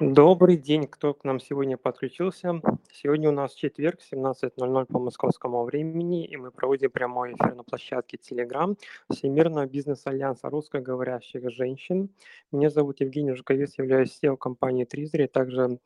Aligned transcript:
Добрый 0.00 0.56
день, 0.56 0.88
кто 0.88 1.14
к 1.14 1.22
нам 1.22 1.38
сегодня 1.38 1.76
подключился. 1.76 2.60
Сегодня 2.92 3.28
у 3.28 3.32
нас 3.32 3.54
четверг, 3.54 4.00
17.00 4.12 4.86
по 4.86 4.98
московскому 4.98 5.62
времени, 5.62 6.26
и 6.26 6.36
мы 6.36 6.50
проводим 6.50 6.90
прямой 6.90 7.34
эфир 7.34 7.54
на 7.54 7.62
площадке 7.62 8.16
Telegram 8.16 8.76
Всемирного 9.08 9.66
бизнес-альянса 9.66 10.50
русскоговорящих 10.50 11.48
женщин. 11.48 12.10
Меня 12.50 12.70
зовут 12.70 13.00
Евгений 13.00 13.34
Жуковец, 13.34 13.78
являюсь 13.78 14.18
SEO 14.20 14.36
компании 14.36 14.84
Тризери, 14.84 15.28
также 15.28 15.78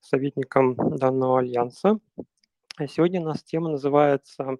советником 0.00 0.76
данного 0.76 1.40
альянса. 1.40 1.98
Сегодня 2.78 3.20
у 3.20 3.24
нас 3.24 3.42
тема 3.42 3.70
называется 3.70 4.58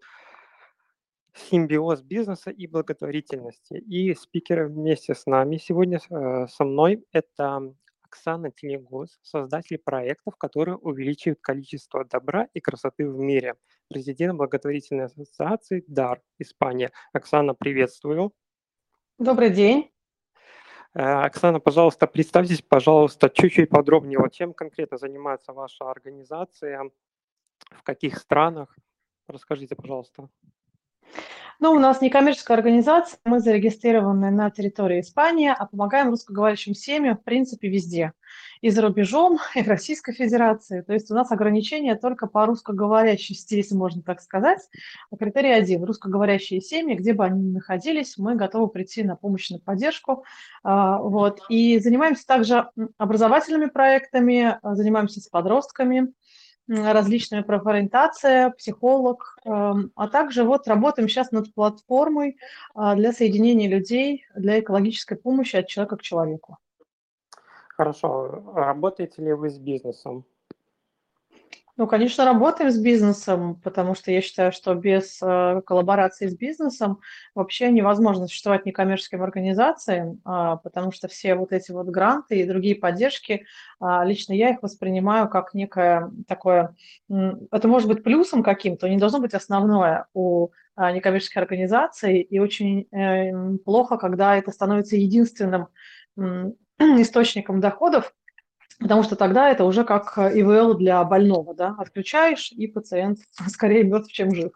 симбиоз 1.33 2.03
бизнеса 2.03 2.51
и 2.51 2.67
благотворительности. 2.67 3.75
И 3.75 4.15
спикеры 4.15 4.67
вместе 4.67 5.15
с 5.15 5.27
нами 5.27 5.59
сегодня 5.59 6.01
э, 6.11 6.47
со 6.49 6.65
мной 6.65 7.05
это 7.13 7.73
Оксана 8.17 8.51
Тенегоз, 8.51 9.19
создатель 9.23 9.77
проектов, 9.77 10.37
которые 10.37 10.77
увеличивают 10.77 11.39
количество 11.43 12.03
добра 12.05 12.49
и 12.55 12.61
красоты 12.61 13.07
в 13.07 13.19
мире. 13.19 13.57
Президент 13.89 14.39
благотворительной 14.39 15.05
ассоциации 15.05 15.85
«Дар» 15.87 16.23
Испания. 16.39 16.93
Оксана, 17.13 17.55
приветствую. 17.55 18.33
Добрый 19.19 19.51
день. 19.51 19.93
Э, 20.95 21.27
Оксана, 21.27 21.61
пожалуйста, 21.61 22.07
представьтесь, 22.07 22.63
пожалуйста, 22.63 23.29
чуть-чуть 23.29 23.69
подробнее, 23.69 24.19
вот 24.19 24.33
чем 24.33 24.55
конкретно 24.55 24.97
занимается 24.97 25.53
ваша 25.53 25.91
организация, 25.91 26.91
в 27.71 27.83
каких 27.83 28.17
странах. 28.17 28.75
Расскажите, 29.29 29.77
пожалуйста. 29.77 30.31
Ну, 31.59 31.73
у 31.73 31.79
нас 31.79 32.03
некоммерческая 32.03 32.59
организация, 32.59 33.19
мы 33.25 33.41
зарегистрированы 33.41 34.31
на 34.31 34.51
территории 34.51 35.01
Испании, 35.01 35.49
а 35.49 35.65
помогаем 35.65 36.11
русскоговорящим 36.11 36.75
семьям, 36.75 37.17
в 37.17 37.25
принципе, 37.25 37.69
везде. 37.69 38.13
И 38.61 38.69
за 38.69 38.83
рубежом, 38.83 39.39
и 39.55 39.63
в 39.63 39.69
Российской 39.69 40.13
Федерации. 40.13 40.83
То 40.83 40.93
есть 40.93 41.11
у 41.11 41.15
нас 41.15 41.33
ограничения 41.33 41.95
только 41.95 42.27
по 42.27 42.45
русскоговорящести, 42.45 43.55
если 43.57 43.75
можно 43.75 44.03
так 44.03 44.21
сказать. 44.21 44.61
А 45.11 45.17
критерий 45.17 45.53
один. 45.53 45.83
Русскоговорящие 45.85 46.61
семьи, 46.61 46.95
где 46.95 47.15
бы 47.15 47.25
они 47.25 47.41
ни 47.41 47.53
находились, 47.53 48.19
мы 48.19 48.35
готовы 48.35 48.69
прийти 48.69 49.03
на 49.03 49.17
помощь, 49.17 49.49
на 49.49 49.59
поддержку. 49.59 50.25
А, 50.63 50.99
вот. 50.99 51.41
И 51.49 51.79
занимаемся 51.79 52.27
также 52.27 52.69
образовательными 52.99 53.71
проектами, 53.71 54.59
занимаемся 54.63 55.21
с 55.21 55.29
подростками, 55.29 56.13
различная 56.69 57.43
профориентация, 57.43 58.51
психолог, 58.51 59.39
эм, 59.45 59.93
а 59.95 60.09
также 60.09 60.45
вот 60.45 60.67
работаем 60.69 61.09
сейчас 61.09 61.31
над 61.31 61.55
платформой 61.55 62.39
а, 62.75 62.95
для 62.95 63.13
соединения 63.13 63.69
людей, 63.69 64.27
для 64.35 64.61
экологической 64.61 65.17
помощи 65.17 65.57
от 65.57 65.69
человека 65.69 65.97
к 65.97 66.03
человеку. 66.03 66.59
Хорошо. 67.77 68.53
Работаете 68.55 69.23
ли 69.23 69.33
вы 69.33 69.51
с 69.51 69.59
бизнесом? 69.59 70.25
Ну, 71.79 71.87
конечно, 71.87 72.25
работаем 72.25 72.71
с 72.71 72.79
бизнесом, 72.79 73.61
потому 73.61 73.95
что 73.95 74.11
я 74.11 74.23
считаю, 74.23 74.51
что 74.51 74.75
без 74.75 75.19
э, 75.21 75.61
коллаборации 75.67 76.27
с 76.27 76.35
бизнесом 76.35 77.01
вообще 77.35 77.71
невозможно 77.71 78.29
существовать 78.29 78.65
некоммерческим 78.65 79.23
организациям, 79.23 80.23
э, 80.25 80.57
потому 80.65 80.91
что 80.91 81.07
все 81.09 81.35
вот 81.35 81.53
эти 81.53 81.73
вот 81.73 81.89
гранты 81.89 82.41
и 82.41 82.47
другие 82.47 82.77
поддержки, 82.77 83.45
э, 83.79 83.87
лично 84.05 84.33
я 84.33 84.53
их 84.53 84.63
воспринимаю 84.63 85.29
как 85.29 85.53
некое 85.53 86.11
такое, 86.27 86.75
это 87.11 87.69
может 87.69 87.89
быть 87.89 88.03
плюсом 88.03 88.43
каким-то, 88.43 88.89
не 88.89 88.97
должно 88.97 89.21
быть 89.21 89.35
основное 89.35 90.07
у 90.15 90.49
э, 90.79 90.93
некоммерческих 90.93 91.37
организаций, 91.37 92.23
и 92.23 92.39
очень 92.39 92.87
э, 92.91 93.59
плохо, 93.67 93.99
когда 93.99 94.35
это 94.39 94.51
становится 94.51 94.97
единственным 94.97 95.69
источником 96.79 97.61
доходов, 97.61 98.15
Потому 98.79 99.03
что 99.03 99.17
тогда 99.17 99.51
это 99.51 99.65
уже 99.65 99.85
как 99.85 100.19
э, 100.19 100.39
ИВЛ 100.41 100.75
для 100.75 101.03
больного, 101.05 101.55
да, 101.55 101.75
отключаешь, 101.79 102.53
и 102.53 102.67
пациент 102.67 103.19
скорее 103.49 103.85
мертв, 103.85 104.13
чем 104.13 104.35
жив. 104.35 104.53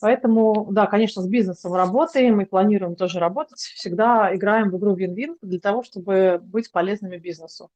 Поэтому, 0.00 0.68
да, 0.70 0.86
конечно, 0.86 1.22
с 1.22 1.28
бизнесом 1.28 1.74
работаем 1.74 2.40
и 2.40 2.44
планируем 2.44 2.94
тоже 2.94 3.18
работать. 3.18 3.58
Всегда 3.58 4.34
играем 4.34 4.70
в 4.70 4.78
игру 4.78 4.94
вин-вин 4.94 5.36
для 5.42 5.58
того, 5.58 5.82
чтобы 5.82 6.40
быть 6.40 6.70
полезными 6.70 7.16
бизнесу. 7.16 7.70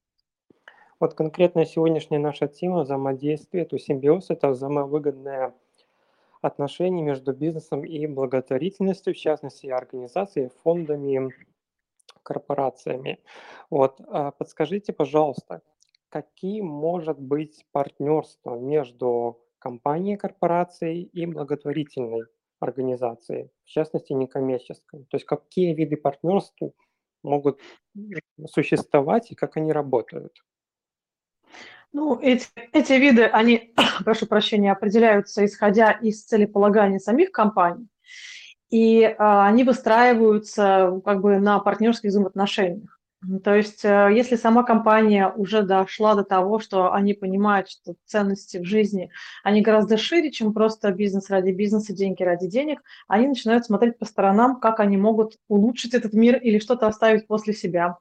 Вот 1.00 1.14
конкретно 1.14 1.66
сегодняшняя 1.66 2.20
наша 2.20 2.46
тема 2.46 2.82
взаимодействие, 2.82 3.64
то 3.64 3.76
симбиоз– 3.76 4.26
это 4.28 4.50
взаимовыгодное 4.50 5.52
отношение 6.42 7.04
между 7.04 7.32
бизнесом 7.32 7.84
и 7.84 8.06
благотворительностью, 8.06 9.14
в 9.14 9.16
частности, 9.16 9.66
организацией, 9.66 10.50
фондами, 10.62 11.32
корпорациями. 12.22 13.18
Вот, 13.68 14.00
а 14.08 14.30
подскажите, 14.30 14.92
пожалуйста, 14.92 15.62
какие 16.12 16.60
может 16.60 17.18
быть 17.18 17.64
партнерство 17.72 18.56
между 18.56 19.40
компанией, 19.58 20.18
корпорацией 20.18 21.04
и 21.04 21.24
благотворительной 21.24 22.24
организацией, 22.60 23.50
в 23.64 23.68
частности, 23.68 24.12
некоммерческой? 24.12 25.04
То 25.04 25.16
есть 25.16 25.24
какие 25.24 25.72
виды 25.72 25.96
партнерств 25.96 26.60
могут 27.22 27.60
существовать 28.46 29.30
и 29.30 29.34
как 29.34 29.56
они 29.56 29.72
работают? 29.72 30.34
Ну, 31.94 32.18
эти, 32.20 32.46
эти 32.72 32.92
виды, 32.92 33.24
они, 33.24 33.74
прошу 34.04 34.26
прощения, 34.26 34.72
определяются 34.72 35.44
исходя 35.46 35.92
из 35.92 36.24
целеполагания 36.24 36.98
самих 36.98 37.32
компаний, 37.32 37.88
и 38.70 39.04
а, 39.04 39.46
они 39.46 39.64
выстраиваются 39.64 41.00
как 41.04 41.22
бы 41.22 41.38
на 41.38 41.58
партнерских 41.58 42.10
взаимоотношениях. 42.10 43.01
То 43.44 43.54
есть, 43.54 43.84
э, 43.84 44.10
если 44.12 44.34
сама 44.34 44.64
компания 44.64 45.28
уже 45.28 45.62
дошла 45.62 46.14
до 46.14 46.24
того, 46.24 46.58
что 46.58 46.92
они 46.92 47.14
понимают, 47.14 47.68
что 47.68 47.94
ценности 48.04 48.58
в 48.58 48.64
жизни, 48.64 49.10
они 49.44 49.62
гораздо 49.62 49.96
шире, 49.96 50.32
чем 50.32 50.52
просто 50.52 50.90
бизнес 50.90 51.30
ради 51.30 51.50
бизнеса, 51.50 51.92
деньги 51.92 52.22
ради 52.24 52.48
денег, 52.48 52.82
они 53.06 53.28
начинают 53.28 53.64
смотреть 53.64 53.98
по 53.98 54.06
сторонам, 54.06 54.58
как 54.58 54.80
они 54.80 54.96
могут 54.96 55.36
улучшить 55.48 55.94
этот 55.94 56.14
мир 56.14 56.36
или 56.36 56.58
что-то 56.58 56.88
оставить 56.88 57.28
после 57.28 57.52
себя. 57.52 57.98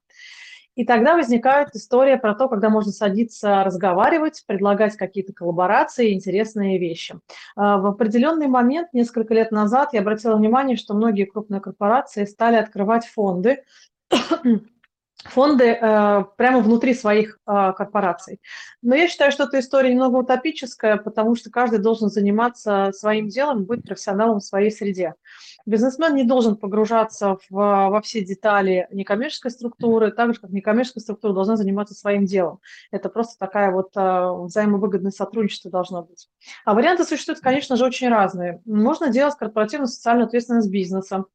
И 0.75 0.85
тогда 0.85 1.15
возникает 1.15 1.75
история 1.75 2.17
про 2.17 2.33
то, 2.33 2.47
когда 2.47 2.69
можно 2.69 2.91
садиться, 2.91 3.63
разговаривать, 3.63 4.43
предлагать 4.47 4.95
какие-то 4.95 5.33
коллаборации, 5.33 6.13
интересные 6.13 6.79
вещи. 6.79 7.19
А, 7.55 7.77
в 7.77 7.85
определенный 7.85 8.47
момент, 8.47 8.87
несколько 8.93 9.33
лет 9.33 9.51
назад, 9.51 9.89
я 9.91 9.99
обратила 9.99 10.35
внимание, 10.35 10.77
что 10.77 10.93
многие 10.93 11.25
крупные 11.25 11.59
корпорации 11.59 12.23
стали 12.23 12.55
открывать 12.55 13.05
фонды, 13.05 13.63
фонды 15.25 15.65
э, 15.65 16.23
прямо 16.37 16.59
внутри 16.59 16.93
своих 16.93 17.39
э, 17.47 17.73
корпораций. 17.77 18.39
Но 18.81 18.95
я 18.95 19.07
считаю, 19.07 19.31
что 19.31 19.43
эта 19.43 19.59
история 19.59 19.91
немного 19.91 20.17
утопическая, 20.17 20.97
потому 20.97 21.35
что 21.35 21.49
каждый 21.49 21.79
должен 21.79 22.09
заниматься 22.09 22.91
своим 22.93 23.27
делом, 23.27 23.65
быть 23.65 23.83
профессионалом 23.83 24.39
в 24.39 24.43
своей 24.45 24.71
среде. 24.71 25.15
Бизнесмен 25.65 26.15
не 26.15 26.23
должен 26.23 26.55
погружаться 26.55 27.37
в, 27.49 27.55
во 27.55 28.01
все 28.01 28.23
детали 28.23 28.87
некоммерческой 28.91 29.51
структуры, 29.51 30.11
так 30.11 30.33
же, 30.33 30.41
как 30.41 30.49
некоммерческая 30.49 31.01
структура 31.01 31.33
должна 31.33 31.55
заниматься 31.55 31.93
своим 31.93 32.25
делом. 32.25 32.59
Это 32.91 33.09
просто 33.09 33.37
такая 33.37 33.71
вот 33.71 33.91
э, 33.95 34.31
взаимовыгодное 34.45 35.11
сотрудничество 35.11 35.69
должно 35.69 36.03
быть. 36.03 36.29
А 36.65 36.73
варианты 36.73 37.03
существуют, 37.03 37.41
конечно 37.41 37.75
же, 37.75 37.85
очень 37.85 38.09
разные. 38.09 38.61
Можно 38.65 39.09
делать 39.09 39.35
корпоративную 39.35 39.87
социальную 39.87 40.25
ответственность 40.25 40.71
бизнеса, 40.71 41.25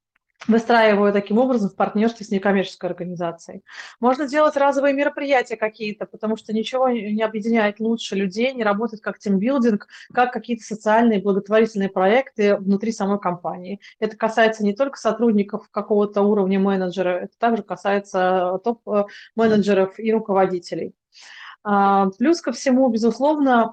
выстраиваю 0.48 1.12
таким 1.12 1.38
образом 1.38 1.70
в 1.70 1.76
партнерстве 1.76 2.26
с 2.26 2.30
некоммерческой 2.30 2.90
организацией. 2.90 3.62
Можно 4.00 4.28
делать 4.28 4.56
разовые 4.56 4.94
мероприятия 4.94 5.56
какие-то, 5.56 6.06
потому 6.06 6.36
что 6.36 6.52
ничего 6.52 6.88
не 6.88 7.22
объединяет 7.22 7.80
лучше 7.80 8.14
людей, 8.14 8.52
не 8.52 8.64
работает 8.64 9.02
как 9.02 9.18
тимбилдинг, 9.18 9.88
как 10.12 10.32
какие-то 10.32 10.64
социальные 10.64 11.20
благотворительные 11.20 11.88
проекты 11.88 12.56
внутри 12.56 12.92
самой 12.92 13.18
компании. 13.18 13.80
Это 13.98 14.16
касается 14.16 14.64
не 14.64 14.74
только 14.74 14.98
сотрудников 14.98 15.68
какого-то 15.70 16.22
уровня 16.22 16.58
менеджера, 16.60 17.20
это 17.24 17.38
также 17.38 17.62
касается 17.62 18.60
топ-менеджеров 18.64 19.98
и 19.98 20.12
руководителей. 20.12 20.94
А, 21.68 22.10
плюс 22.16 22.40
ко 22.40 22.52
всему, 22.52 22.88
безусловно, 22.90 23.72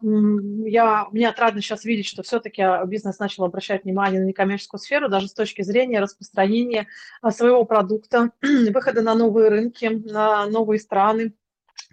я, 0.65 1.05
мне 1.11 1.29
отрадно 1.29 1.61
сейчас 1.61 1.85
видеть, 1.85 2.07
что 2.07 2.23
все-таки 2.23 2.63
бизнес 2.87 3.19
начал 3.19 3.43
обращать 3.43 3.83
внимание 3.83 4.19
на 4.19 4.25
некоммерческую 4.25 4.79
сферу, 4.79 5.09
даже 5.09 5.27
с 5.27 5.33
точки 5.33 5.61
зрения 5.61 5.99
распространения 5.99 6.87
а, 7.21 7.29
своего 7.29 7.65
продукта, 7.65 8.31
выхода 8.41 9.03
на 9.03 9.13
новые 9.13 9.49
рынки, 9.49 9.85
на 9.85 10.47
новые 10.47 10.79
страны 10.79 11.35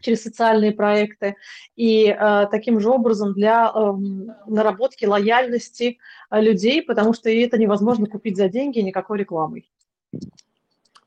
через 0.00 0.22
социальные 0.22 0.72
проекты 0.72 1.36
и 1.76 2.06
э, 2.06 2.46
таким 2.50 2.80
же 2.80 2.88
образом 2.88 3.34
для 3.34 3.70
э, 3.74 3.92
наработки 4.46 5.04
лояльности 5.04 5.98
людей, 6.30 6.82
потому 6.82 7.12
что 7.12 7.28
это 7.28 7.58
невозможно 7.58 8.06
купить 8.06 8.38
за 8.38 8.48
деньги 8.48 8.78
никакой 8.78 9.18
рекламой. 9.18 9.70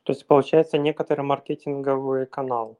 То 0.03 0.13
есть 0.13 0.27
получается 0.27 0.77
некоторый 0.77 1.21
маркетинговый 1.21 2.27
канал. 2.27 2.77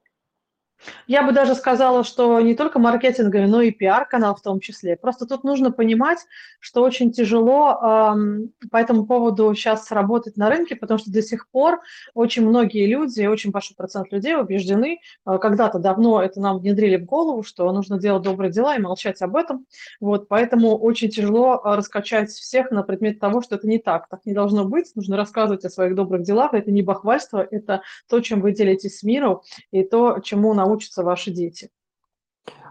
Я 1.07 1.23
бы 1.23 1.31
даже 1.31 1.55
сказала, 1.55 2.03
что 2.03 2.39
не 2.41 2.55
только 2.55 2.79
маркетинговый, 2.79 3.47
но 3.47 3.61
и 3.61 3.71
пиар-канал 3.71 4.35
в 4.35 4.41
том 4.41 4.59
числе. 4.59 4.95
Просто 4.95 5.25
тут 5.25 5.43
нужно 5.43 5.71
понимать, 5.71 6.19
что 6.59 6.81
очень 6.81 7.11
тяжело 7.11 7.79
эм, 7.81 8.51
по 8.71 8.77
этому 8.77 9.05
поводу 9.05 9.53
сейчас 9.53 9.91
работать 9.91 10.37
на 10.37 10.49
рынке, 10.49 10.75
потому 10.75 10.97
что 10.97 11.11
до 11.11 11.21
сих 11.21 11.49
пор 11.49 11.81
очень 12.13 12.47
многие 12.47 12.85
люди, 12.87 13.25
очень 13.25 13.51
большой 13.51 13.75
процент 13.75 14.11
людей 14.11 14.35
убеждены, 14.35 14.99
э, 15.25 15.37
когда-то 15.39 15.79
давно 15.79 16.21
это 16.21 16.39
нам 16.39 16.59
внедрили 16.59 16.97
в 16.97 17.05
голову, 17.05 17.43
что 17.43 17.71
нужно 17.71 17.99
делать 17.99 18.23
добрые 18.23 18.51
дела 18.51 18.75
и 18.75 18.79
молчать 18.79 19.21
об 19.21 19.35
этом. 19.35 19.65
Вот, 19.99 20.27
поэтому 20.27 20.77
очень 20.77 21.09
тяжело 21.09 21.61
э, 21.63 21.75
раскачать 21.75 22.29
всех 22.29 22.71
на 22.71 22.83
предмет 22.83 23.19
того, 23.19 23.41
что 23.41 23.55
это 23.55 23.67
не 23.67 23.79
так. 23.79 24.07
Так 24.09 24.25
не 24.25 24.33
должно 24.33 24.65
быть. 24.65 24.91
Нужно 24.95 25.17
рассказывать 25.17 25.65
о 25.65 25.69
своих 25.69 25.95
добрых 25.95 26.23
делах. 26.23 26.53
Это 26.53 26.71
не 26.71 26.81
бахвальство, 26.81 27.45
это 27.49 27.81
то, 28.09 28.19
чем 28.19 28.41
вы 28.41 28.53
делитесь 28.53 28.99
с 28.99 29.03
миром, 29.03 29.41
и 29.71 29.83
то, 29.83 30.19
чему 30.19 30.53
научитесь 30.53 30.72
научатся 30.73 31.03
ваши 31.03 31.31
дети. 31.31 31.69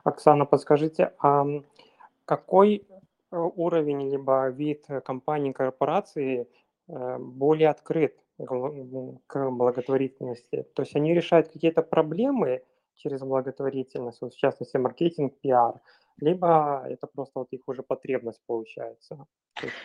Оксана, 0.04 0.46
подскажите, 0.46 1.12
а 1.19 1.44
какой 2.25 2.76
э, 2.76 3.37
уровень 3.37 4.10
либо 4.10 4.49
вид 4.49 4.87
компании, 5.04 5.52
корпорации 5.52 6.49
э, 6.88 7.19
более 7.19 7.69
открыт 7.70 8.16
к 8.38 9.50
благотворительности? 9.50 10.66
То 10.75 10.82
есть 10.82 10.96
они 10.96 11.14
решают 11.14 11.49
какие-то 11.49 11.82
проблемы 11.82 12.62
через 12.96 13.20
благотворительность, 13.20 14.20
вот 14.20 14.34
в 14.34 14.38
частности 14.38 14.76
маркетинг, 14.78 15.34
пиар, 15.40 15.81
либо 16.20 16.84
это 16.88 17.06
просто 17.06 17.38
вот 17.38 17.49
их 17.52 17.69
уже 17.69 17.82
потребность 17.82 18.43
получается? 18.46 19.26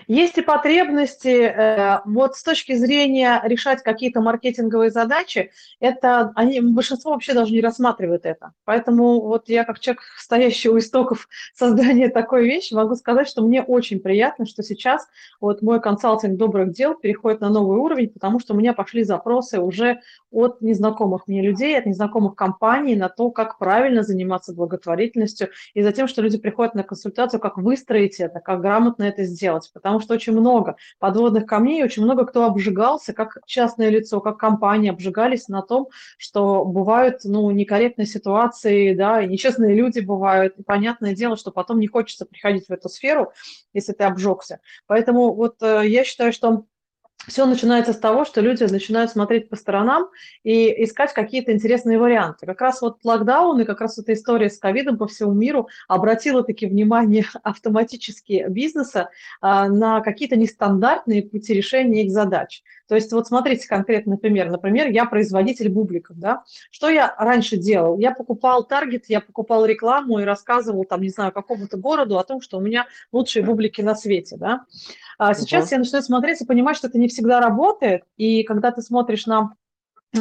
Есть 0.07 0.37
и 0.37 0.41
потребности. 0.41 1.27
Э, 1.27 1.99
вот 2.05 2.35
с 2.35 2.43
точки 2.43 2.75
зрения 2.75 3.41
решать 3.43 3.83
какие-то 3.83 4.21
маркетинговые 4.21 4.91
задачи, 4.91 5.51
это 5.79 6.31
они, 6.35 6.61
большинство 6.61 7.11
вообще 7.11 7.33
даже 7.33 7.51
не 7.51 7.61
рассматривает 7.61 8.25
это. 8.25 8.53
Поэтому 8.63 9.21
вот 9.21 9.49
я 9.49 9.65
как 9.65 9.79
человек, 9.79 10.03
стоящий 10.17 10.69
у 10.69 10.77
истоков 10.77 11.27
создания 11.53 12.09
такой 12.09 12.45
вещи, 12.45 12.73
могу 12.73 12.95
сказать, 12.95 13.27
что 13.27 13.41
мне 13.41 13.61
очень 13.61 13.99
приятно, 13.99 14.45
что 14.45 14.63
сейчас 14.63 15.07
вот 15.41 15.61
мой 15.61 15.81
консалтинг 15.81 16.37
добрых 16.37 16.71
дел 16.71 16.95
переходит 16.95 17.41
на 17.41 17.49
новый 17.49 17.77
уровень, 17.77 18.09
потому 18.09 18.39
что 18.39 18.53
у 18.53 18.57
меня 18.57 18.73
пошли 18.73 19.03
запросы 19.03 19.59
уже 19.59 19.99
от 20.31 20.61
незнакомых 20.61 21.27
мне 21.27 21.41
людей, 21.41 21.77
от 21.77 21.85
незнакомых 21.85 22.35
компаний 22.35 22.95
на 22.95 23.09
то, 23.09 23.31
как 23.31 23.57
правильно 23.57 24.03
заниматься 24.03 24.53
благотворительностью, 24.53 25.49
и 25.73 25.81
затем, 25.81 26.07
что 26.07 26.21
люди 26.21 26.37
приходят 26.37 26.73
на 26.73 26.83
консультацию, 26.83 27.39
как 27.39 27.57
выстроить 27.57 28.19
это, 28.19 28.39
как 28.39 28.61
грамотно 28.61 29.03
это 29.03 29.23
сделать, 29.23 29.56
потому 29.73 29.99
что 29.99 30.13
очень 30.13 30.33
много 30.33 30.75
подводных 30.99 31.45
камней, 31.45 31.83
очень 31.83 32.03
много 32.03 32.25
кто 32.25 32.45
обжигался, 32.45 33.13
как 33.13 33.39
частное 33.45 33.89
лицо, 33.89 34.21
как 34.21 34.37
компания 34.37 34.91
обжигались 34.91 35.47
на 35.47 35.61
том, 35.61 35.89
что 36.17 36.65
бывают 36.65 37.21
ну, 37.23 37.49
некорректные 37.51 38.05
ситуации, 38.05 38.93
да, 38.93 39.21
и 39.21 39.27
нечестные 39.27 39.75
люди 39.75 39.99
бывают, 39.99 40.57
и 40.57 40.63
понятное 40.63 41.15
дело, 41.15 41.37
что 41.37 41.51
потом 41.51 41.79
не 41.79 41.87
хочется 41.87 42.25
приходить 42.25 42.67
в 42.67 42.71
эту 42.71 42.89
сферу, 42.89 43.31
если 43.73 43.93
ты 43.93 44.03
обжегся. 44.03 44.59
Поэтому 44.85 45.33
вот 45.33 45.61
э, 45.61 45.83
я 45.87 46.03
считаю, 46.03 46.31
что 46.33 46.65
все 47.25 47.45
начинается 47.45 47.93
с 47.93 47.97
того, 47.97 48.25
что 48.25 48.41
люди 48.41 48.63
начинают 48.63 49.11
смотреть 49.11 49.49
по 49.49 49.55
сторонам 49.55 50.09
и 50.43 50.83
искать 50.83 51.13
какие-то 51.13 51.51
интересные 51.51 51.97
варианты. 51.97 52.45
Как 52.45 52.61
раз 52.61 52.81
вот 52.81 52.99
локдаун 53.03 53.59
и 53.59 53.65
как 53.65 53.81
раз 53.81 53.97
эта 53.97 54.13
история 54.13 54.49
с 54.49 54.57
ковидом 54.57 54.97
по 54.97 55.07
всему 55.07 55.33
миру 55.33 55.67
обратила 55.87 56.43
таки 56.43 56.67
внимание 56.67 57.25
автоматически 57.43 58.45
бизнеса 58.49 59.09
а, 59.41 59.67
на 59.67 60.01
какие-то 60.01 60.35
нестандартные 60.35 61.23
пути 61.23 61.53
решения 61.53 62.05
их 62.05 62.11
задач. 62.11 62.63
То 62.87 62.95
есть 62.95 63.11
вот 63.11 63.27
смотрите 63.27 63.67
конкретный 63.67 64.17
пример. 64.17 64.49
Например, 64.49 64.87
я 64.87 65.05
производитель 65.05 65.69
бубликов, 65.69 66.17
да. 66.17 66.43
Что 66.71 66.89
я 66.89 67.13
раньше 67.17 67.57
делал? 67.57 67.97
Я 67.97 68.11
покупал 68.11 68.63
таргет, 68.63 69.05
я 69.07 69.21
покупал 69.21 69.65
рекламу 69.65 70.19
и 70.19 70.23
рассказывал 70.23 70.85
там, 70.85 71.01
не 71.01 71.09
знаю, 71.09 71.31
какому-то 71.31 71.77
городу 71.77 72.17
о 72.17 72.23
том, 72.23 72.41
что 72.41 72.57
у 72.57 72.61
меня 72.61 72.87
лучшие 73.11 73.43
бублики 73.43 73.81
на 73.81 73.95
свете, 73.95 74.37
да. 74.37 74.65
А 75.17 75.33
сейчас 75.33 75.65
uh-huh. 75.65 75.73
я 75.73 75.77
начинаю 75.79 76.03
смотреть 76.03 76.41
и 76.41 76.45
понимать, 76.45 76.77
что 76.77 76.87
это 76.87 76.97
не 76.97 77.07
всегда 77.07 77.39
работает. 77.39 78.03
И 78.17 78.43
когда 78.43 78.71
ты 78.71 78.81
смотришь 78.81 79.25
на 79.25 79.53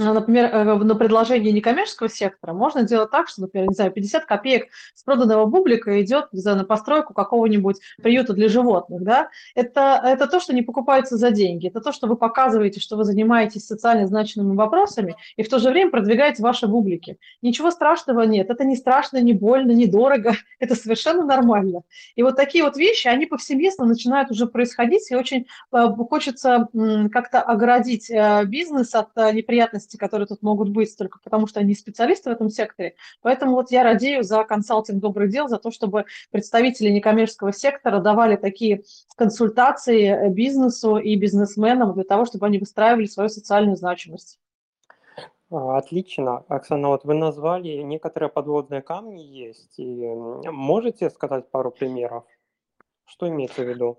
например, 0.01 0.47
э, 0.47 0.65
на 0.65 0.95
предложение 0.95 1.53
некоммерческого 1.53 2.09
сектора 2.09 2.53
можно 2.53 2.83
делать 2.83 3.11
так, 3.11 3.29
что, 3.29 3.43
например, 3.43 3.69
не 3.69 3.75
знаю, 3.75 3.93
50 3.93 4.25
копеек 4.25 4.69
с 4.95 5.03
проданного 5.03 5.47
бублика 5.47 6.01
идет 6.03 6.29
за 6.33 6.55
на 6.55 6.65
постройку 6.65 7.15
какого-нибудь 7.15 7.81
приюта 8.03 8.33
для 8.33 8.49
животных, 8.49 9.03
да, 9.03 9.31
это, 9.55 10.01
это 10.05 10.27
то, 10.27 10.41
что 10.41 10.55
не 10.55 10.63
покупается 10.63 11.17
за 11.17 11.31
деньги, 11.31 11.69
это 11.69 11.81
то, 11.81 11.93
что 11.93 12.07
вы 12.07 12.17
показываете, 12.17 12.81
что 12.81 12.97
вы 12.97 13.05
занимаетесь 13.05 13.67
социально 13.67 14.07
значимыми 14.07 14.57
вопросами 14.57 15.17
и 15.37 15.43
в 15.43 15.49
то 15.49 15.59
же 15.59 15.71
время 15.71 15.91
продвигаете 15.91 16.43
ваши 16.43 16.67
бублики. 16.67 17.19
Ничего 17.43 17.71
страшного 17.71 18.23
нет, 18.23 18.51
это 18.51 18.65
не 18.65 18.77
страшно, 18.77 19.21
не 19.21 19.33
больно, 19.33 19.73
не 19.73 19.87
дорого, 19.87 20.37
это 20.59 20.75
совершенно 20.75 21.25
нормально. 21.25 21.83
И 22.15 22.23
вот 22.23 22.37
такие 22.37 22.65
вот 22.65 22.77
вещи, 22.77 23.09
они 23.09 23.27
повсеместно 23.27 23.87
начинают 23.87 24.31
уже 24.31 24.47
происходить, 24.47 25.11
и 25.11 25.17
очень 25.17 25.47
э, 25.73 25.89
хочется 26.11 26.69
как-то 27.13 27.41
оградить 27.41 28.11
э, 28.11 28.45
бизнес 28.45 28.95
от 28.95 29.15
неприятностей 29.17 29.86
возможности, 29.87 29.97
которые 29.97 30.27
тут 30.27 30.43
могут 30.43 30.69
быть, 30.69 30.97
только 30.97 31.19
потому 31.23 31.47
что 31.47 31.61
они 31.61 31.75
специалисты 31.75 32.31
в 32.31 32.33
этом 32.33 32.51
секторе. 32.51 32.95
Поэтому 33.23 33.53
вот 33.53 33.71
я 33.71 33.83
радею 33.83 34.23
за 34.23 34.45
консалтинг 34.45 35.01
добрых 35.01 35.31
дел, 35.31 35.49
за 35.49 35.59
то, 35.59 35.71
чтобы 35.71 36.05
представители 36.31 36.91
некоммерческого 36.91 37.53
сектора 37.53 38.01
давали 38.01 38.37
такие 38.37 38.83
консультации 39.17 40.29
бизнесу 40.31 40.99
и 40.99 41.17
бизнесменам 41.17 41.95
для 41.95 42.05
того, 42.05 42.25
чтобы 42.25 42.47
они 42.47 42.59
выстраивали 42.59 43.07
свою 43.07 43.29
социальную 43.29 43.77
значимость. 43.77 44.39
А, 45.51 45.79
отлично. 45.79 46.45
Оксана, 46.49 46.89
вот 46.89 47.05
вы 47.05 47.15
назвали 47.15 47.83
некоторые 47.83 48.29
подводные 48.29 48.83
камни 48.83 49.21
есть. 49.21 49.79
И 49.79 50.07
можете 50.51 51.11
сказать 51.11 51.51
пару 51.51 51.71
примеров? 51.71 52.25
Что 53.05 53.29
имеется 53.29 53.63
в 53.63 53.69
виду? 53.69 53.99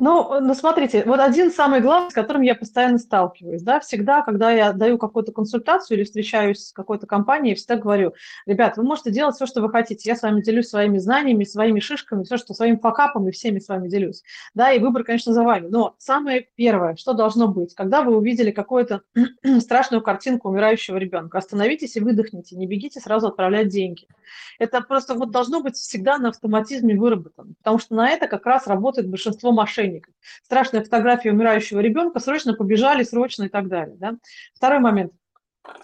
Ну, 0.00 0.38
ну, 0.40 0.54
смотрите, 0.54 1.02
вот 1.04 1.18
один 1.18 1.50
самый 1.50 1.80
главный, 1.80 2.12
с 2.12 2.14
которым 2.14 2.42
я 2.42 2.54
постоянно 2.54 2.98
сталкиваюсь, 2.98 3.62
да, 3.62 3.80
всегда, 3.80 4.22
когда 4.22 4.52
я 4.52 4.72
даю 4.72 4.96
какую-то 4.96 5.32
консультацию 5.32 5.96
или 5.96 6.04
встречаюсь 6.04 6.68
с 6.68 6.72
какой-то 6.72 7.08
компанией, 7.08 7.56
всегда 7.56 7.74
говорю, 7.74 8.14
ребят, 8.46 8.76
вы 8.76 8.84
можете 8.84 9.10
делать 9.10 9.34
все, 9.34 9.46
что 9.46 9.60
вы 9.60 9.70
хотите, 9.70 10.08
я 10.08 10.14
с 10.14 10.22
вами 10.22 10.40
делюсь 10.40 10.68
своими 10.68 10.98
знаниями, 10.98 11.42
своими 11.42 11.80
шишками, 11.80 12.22
все, 12.22 12.36
что 12.36 12.54
своим 12.54 12.78
факапом 12.78 13.26
и 13.26 13.32
всеми 13.32 13.58
с 13.58 13.66
вами 13.66 13.88
делюсь, 13.88 14.22
да, 14.54 14.70
и 14.70 14.78
выбор, 14.78 15.02
конечно, 15.02 15.32
за 15.32 15.42
вами, 15.42 15.66
но 15.66 15.96
самое 15.98 16.46
первое, 16.54 16.94
что 16.94 17.12
должно 17.12 17.48
быть, 17.48 17.74
когда 17.74 18.02
вы 18.02 18.16
увидели 18.16 18.52
какую-то 18.52 19.02
страшную 19.58 20.00
картинку 20.00 20.48
умирающего 20.48 20.96
ребенка, 20.96 21.38
остановитесь 21.38 21.96
и 21.96 22.00
выдохните, 22.00 22.54
не 22.54 22.68
бегите 22.68 23.00
сразу 23.00 23.26
отправлять 23.26 23.66
деньги. 23.66 24.06
Это 24.60 24.80
просто 24.80 25.14
вот 25.14 25.32
должно 25.32 25.60
быть 25.60 25.74
всегда 25.74 26.18
на 26.18 26.28
автоматизме 26.28 26.94
выработано, 26.94 27.54
потому 27.58 27.78
что 27.78 27.96
на 27.96 28.10
это 28.10 28.28
как 28.28 28.46
раз 28.46 28.68
работает 28.68 29.08
большинство 29.08 29.50
мошенников, 29.50 29.87
мошенников. 29.88 30.14
Страшная 30.42 30.82
фотография 30.82 31.32
умирающего 31.32 31.80
ребенка, 31.80 32.20
срочно 32.20 32.54
побежали, 32.54 33.02
срочно 33.02 33.44
и 33.44 33.48
так 33.48 33.68
далее. 33.68 33.96
Да? 33.98 34.14
Второй 34.54 34.80
момент. 34.80 35.12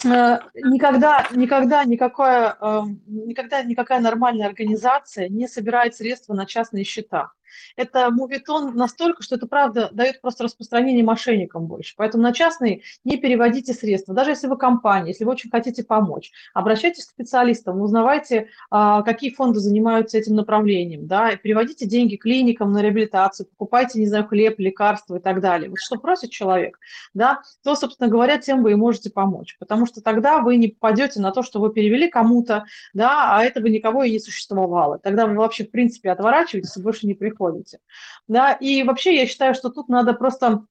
Э, 0.04 0.38
никогда, 0.54 1.26
никогда, 1.32 1.84
никакая, 1.84 2.56
э, 2.60 2.82
никогда 3.06 3.62
никакая 3.62 4.00
нормальная 4.00 4.46
организация 4.46 5.28
не 5.28 5.46
собирает 5.48 5.94
средства 5.94 6.34
на 6.34 6.46
частные 6.46 6.84
счета 6.84 7.32
это 7.76 8.10
мувитон 8.10 8.74
настолько, 8.74 9.22
что 9.22 9.36
это, 9.36 9.46
правда, 9.46 9.88
дает 9.92 10.20
просто 10.20 10.44
распространение 10.44 11.04
мошенникам 11.04 11.66
больше. 11.66 11.94
Поэтому 11.96 12.22
на 12.22 12.32
частные 12.32 12.82
не 13.04 13.16
переводите 13.16 13.72
средства. 13.72 14.14
Даже 14.14 14.30
если 14.30 14.46
вы 14.46 14.56
компания, 14.56 15.08
если 15.08 15.24
вы 15.24 15.32
очень 15.32 15.50
хотите 15.50 15.84
помочь, 15.84 16.32
обращайтесь 16.52 17.06
к 17.06 17.10
специалистам, 17.10 17.80
узнавайте, 17.80 18.48
а, 18.70 19.02
какие 19.02 19.30
фонды 19.30 19.60
занимаются 19.60 20.18
этим 20.18 20.34
направлением, 20.34 21.06
да, 21.06 21.36
переводите 21.36 21.86
деньги 21.86 22.16
клиникам 22.16 22.72
на 22.72 22.82
реабилитацию, 22.82 23.46
покупайте, 23.46 23.98
не 24.00 24.06
знаю, 24.06 24.26
хлеб, 24.26 24.58
лекарства 24.58 25.16
и 25.16 25.20
так 25.20 25.40
далее. 25.40 25.70
Вот 25.70 25.78
что 25.78 25.96
просит 25.96 26.30
человек, 26.30 26.78
да, 27.14 27.40
то, 27.62 27.74
собственно 27.76 28.08
говоря, 28.08 28.38
тем 28.38 28.62
вы 28.62 28.72
и 28.72 28.76
можете 28.76 29.10
помочь, 29.10 29.56
потому 29.58 29.86
что 29.86 30.00
тогда 30.00 30.40
вы 30.40 30.56
не 30.56 30.68
попадете 30.68 31.20
на 31.20 31.30
то, 31.30 31.42
что 31.42 31.60
вы 31.60 31.72
перевели 31.72 32.08
кому-то, 32.08 32.64
да, 32.92 33.36
а 33.36 33.44
этого 33.44 33.66
никого 33.66 34.02
и 34.04 34.10
не 34.10 34.18
существовало. 34.18 34.98
Тогда 34.98 35.26
вы 35.26 35.34
вообще, 35.36 35.64
в 35.64 35.70
принципе, 35.70 36.10
отворачиваетесь 36.10 36.76
и 36.76 36.82
больше 36.82 37.06
не 37.06 37.14
приходите 37.14 37.43
приходите. 37.44 37.78
Да, 38.28 38.52
и 38.52 38.82
вообще 38.82 39.16
я 39.16 39.26
считаю, 39.26 39.54
что 39.54 39.70
тут 39.70 39.88
надо 39.88 40.14
просто 40.14 40.66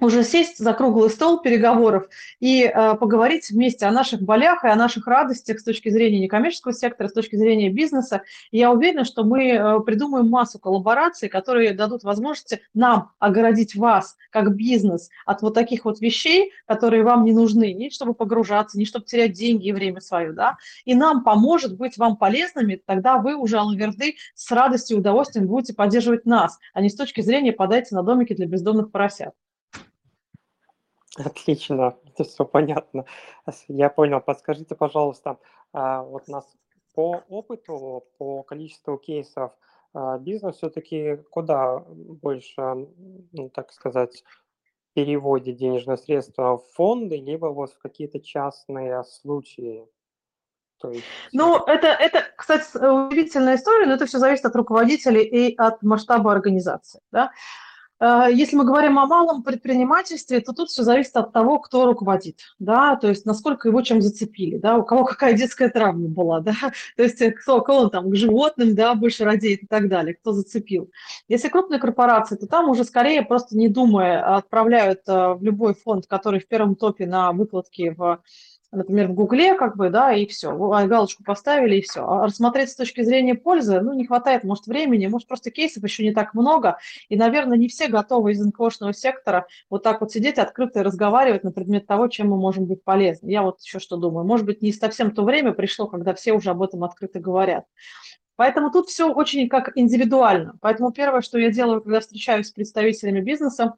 уже 0.00 0.22
сесть 0.24 0.58
за 0.58 0.72
круглый 0.72 1.10
стол 1.10 1.40
переговоров 1.40 2.08
и 2.38 2.64
э, 2.64 2.94
поговорить 2.96 3.50
вместе 3.50 3.86
о 3.86 3.92
наших 3.92 4.20
болях 4.20 4.64
и 4.64 4.68
о 4.68 4.76
наших 4.76 5.06
радостях 5.06 5.58
с 5.58 5.64
точки 5.64 5.88
зрения 5.88 6.20
некоммерческого 6.20 6.74
сектора, 6.74 7.08
с 7.08 7.12
точки 7.12 7.36
зрения 7.36 7.70
бизнеса. 7.70 8.22
И 8.50 8.58
я 8.58 8.72
уверена, 8.72 9.04
что 9.04 9.24
мы 9.24 9.48
э, 9.48 9.80
придумаем 9.80 10.28
массу 10.28 10.58
коллабораций, 10.58 11.28
которые 11.28 11.72
дадут 11.72 12.04
возможности 12.04 12.60
нам 12.74 13.12
огородить 13.18 13.74
вас, 13.74 14.16
как 14.30 14.54
бизнес, 14.54 15.08
от 15.24 15.42
вот 15.42 15.54
таких 15.54 15.84
вот 15.84 16.00
вещей, 16.00 16.52
которые 16.66 17.02
вам 17.02 17.24
не 17.24 17.32
нужны, 17.32 17.72
не 17.72 17.90
чтобы 17.90 18.14
погружаться, 18.14 18.78
не 18.78 18.84
чтобы 18.84 19.06
терять 19.06 19.32
деньги 19.32 19.68
и 19.68 19.72
время 19.72 20.00
свое, 20.00 20.32
да, 20.32 20.56
и 20.84 20.94
нам 20.94 21.24
поможет 21.24 21.76
быть 21.76 21.96
вам 21.96 22.16
полезными, 22.16 22.80
тогда 22.84 23.18
вы 23.18 23.34
уже, 23.34 23.58
Алаверды, 23.58 24.16
с 24.34 24.50
радостью 24.50 24.96
и 24.96 25.00
удовольствием 25.00 25.46
будете 25.46 25.74
поддерживать 25.74 26.26
нас, 26.26 26.58
а 26.74 26.80
не 26.80 26.90
с 26.90 26.94
точки 26.94 27.20
зрения 27.20 27.52
подайте 27.52 27.94
на 27.94 28.02
домики 28.02 28.34
для 28.34 28.46
бездомных 28.46 28.90
поросят. 28.90 29.32
Отлично, 31.18 31.96
всё 32.18 32.44
понятно. 32.44 33.04
Я 33.68 33.88
понял. 33.90 34.20
Подскажите, 34.20 34.74
пожалуйста, 34.74 35.38
а, 35.72 36.02
вот 36.02 36.28
нас 36.28 36.44
по 36.94 37.22
опыту, 37.28 38.04
по 38.18 38.42
количеству 38.42 38.96
кейсов, 38.98 39.52
а, 39.94 40.18
бизнес 40.18 40.56
всё-таки 40.56 41.16
куда 41.30 41.78
больше, 41.88 42.60
ну, 43.32 43.48
так 43.50 43.72
сказать, 43.72 44.24
переводит 44.94 45.56
денежные 45.56 45.98
средства: 45.98 46.58
в 46.58 46.66
фонды 46.74 47.16
либо 47.18 47.46
вот 47.48 47.72
в 47.72 47.78
какие-то 47.80 48.20
частные 48.20 49.04
случаи? 49.04 49.86
То 50.80 50.90
есть 50.92 51.06
Ну, 51.32 51.56
это 51.66 51.88
это, 51.88 52.24
кстати, 52.36 52.66
удивительная 52.78 53.56
история, 53.56 53.86
но 53.86 53.94
это 53.94 54.06
всё 54.06 54.18
зависит 54.18 54.46
от 54.46 54.56
руководителей 54.56 55.24
и 55.24 55.56
от 55.56 55.82
масштаба 55.82 56.32
организации, 56.32 57.00
да. 57.12 57.32
А, 57.98 58.28
если 58.28 58.56
мы 58.56 58.64
говорим 58.64 58.98
о 58.98 59.06
малом 59.06 59.42
предпринимательстве, 59.42 60.40
то 60.40 60.52
тут 60.52 60.68
всё 60.68 60.82
зависит 60.82 61.16
от 61.16 61.32
того, 61.32 61.58
кто 61.58 61.86
руководит, 61.86 62.40
да, 62.58 62.96
то 62.96 63.08
есть 63.08 63.24
насколько 63.24 63.68
его 63.68 63.80
чем 63.80 64.02
зацепили, 64.02 64.58
да, 64.58 64.76
у 64.76 64.84
кого 64.84 65.04
какая 65.04 65.32
детская 65.32 65.70
травма 65.70 66.08
была, 66.08 66.40
да, 66.42 66.54
то 66.96 67.02
есть, 67.02 67.20
э, 67.22 67.30
кто 67.32 67.62
кого 67.62 67.88
там 67.88 68.10
к 68.10 68.16
животным, 68.16 68.74
да, 68.74 68.94
больше 68.94 69.24
радеет 69.24 69.62
и 69.62 69.66
так 69.66 69.88
далее, 69.88 70.14
кто 70.14 70.32
зацепил. 70.32 70.90
Если 71.28 71.48
крупные 71.48 71.80
корпорации, 71.80 72.36
то 72.36 72.46
там 72.46 72.68
уже 72.68 72.84
скорее, 72.84 73.22
просто 73.22 73.56
не 73.56 73.68
думая, 73.68 74.36
отправляют, 74.36 75.00
а, 75.08 75.34
в 75.34 75.42
любой 75.42 75.74
фонд, 75.74 76.06
который 76.06 76.40
в 76.40 76.48
первом 76.48 76.74
топе 76.76 77.06
на 77.06 77.32
выкладке 77.32 77.92
в, 77.92 78.20
например, 78.76 79.08
в 79.08 79.14
"Гугле", 79.14 79.54
как 79.54 79.76
бы, 79.76 79.90
да, 79.90 80.12
и 80.12 80.26
всё. 80.26 80.54
В 80.56 80.72
а, 80.72 80.86
галочку 80.86 81.24
поставили, 81.24 81.76
и 81.76 81.82
всё. 81.82 82.08
А 82.08 82.24
рассмотреть 82.26 82.70
с 82.70 82.76
точки 82.76 83.02
зрения 83.02 83.34
пользы, 83.34 83.80
ну, 83.80 83.92
не 83.94 84.06
хватает, 84.06 84.44
может, 84.44 84.66
времени, 84.66 85.06
может, 85.06 85.28
просто 85.28 85.50
кейсов 85.50 85.82
еще 85.84 86.04
не 86.04 86.12
так 86.12 86.34
много, 86.34 86.78
и, 87.08 87.16
наверно, 87.16 87.54
не 87.54 87.68
все 87.68 87.88
готовы 87.88 88.32
из 88.32 88.40
НКОшного 88.44 88.92
сектора 88.94 89.46
вот 89.70 89.82
так 89.82 90.00
вот 90.00 90.12
сидеть 90.12 90.38
открыто 90.38 90.80
и 90.80 90.82
разговаривать 90.82 91.44
на 91.44 91.52
предмет 91.52 91.86
того, 91.86 92.08
чем 92.08 92.28
мы 92.30 92.36
можем 92.36 92.66
быть 92.66 92.84
полезны. 92.84 93.30
Я 93.30 93.42
вот 93.42 93.60
еще 93.62 93.78
что 93.80 93.96
думаю: 93.96 94.26
может 94.26 94.46
быть, 94.46 94.62
не 94.62 94.72
совсем 94.72 95.10
то 95.12 95.24
время 95.24 95.52
пришло, 95.52 95.86
когда 95.86 96.14
все 96.14 96.32
уже 96.32 96.50
об 96.50 96.62
этом 96.62 96.84
открыто 96.84 97.18
говорят. 97.20 97.64
Поэтому 98.36 98.70
тут 98.72 98.88
всё 98.88 99.12
очень 99.12 99.48
как 99.48 99.72
индивидуально. 99.76 100.54
Поэтому 100.62 100.92
первое, 100.92 101.22
что 101.22 101.38
я 101.38 101.50
делаю, 101.50 101.82
когда 101.82 102.00
встречаюсь 102.00 102.48
с 102.48 102.52
представителями 102.52 103.20
бизнеса, 103.20 103.74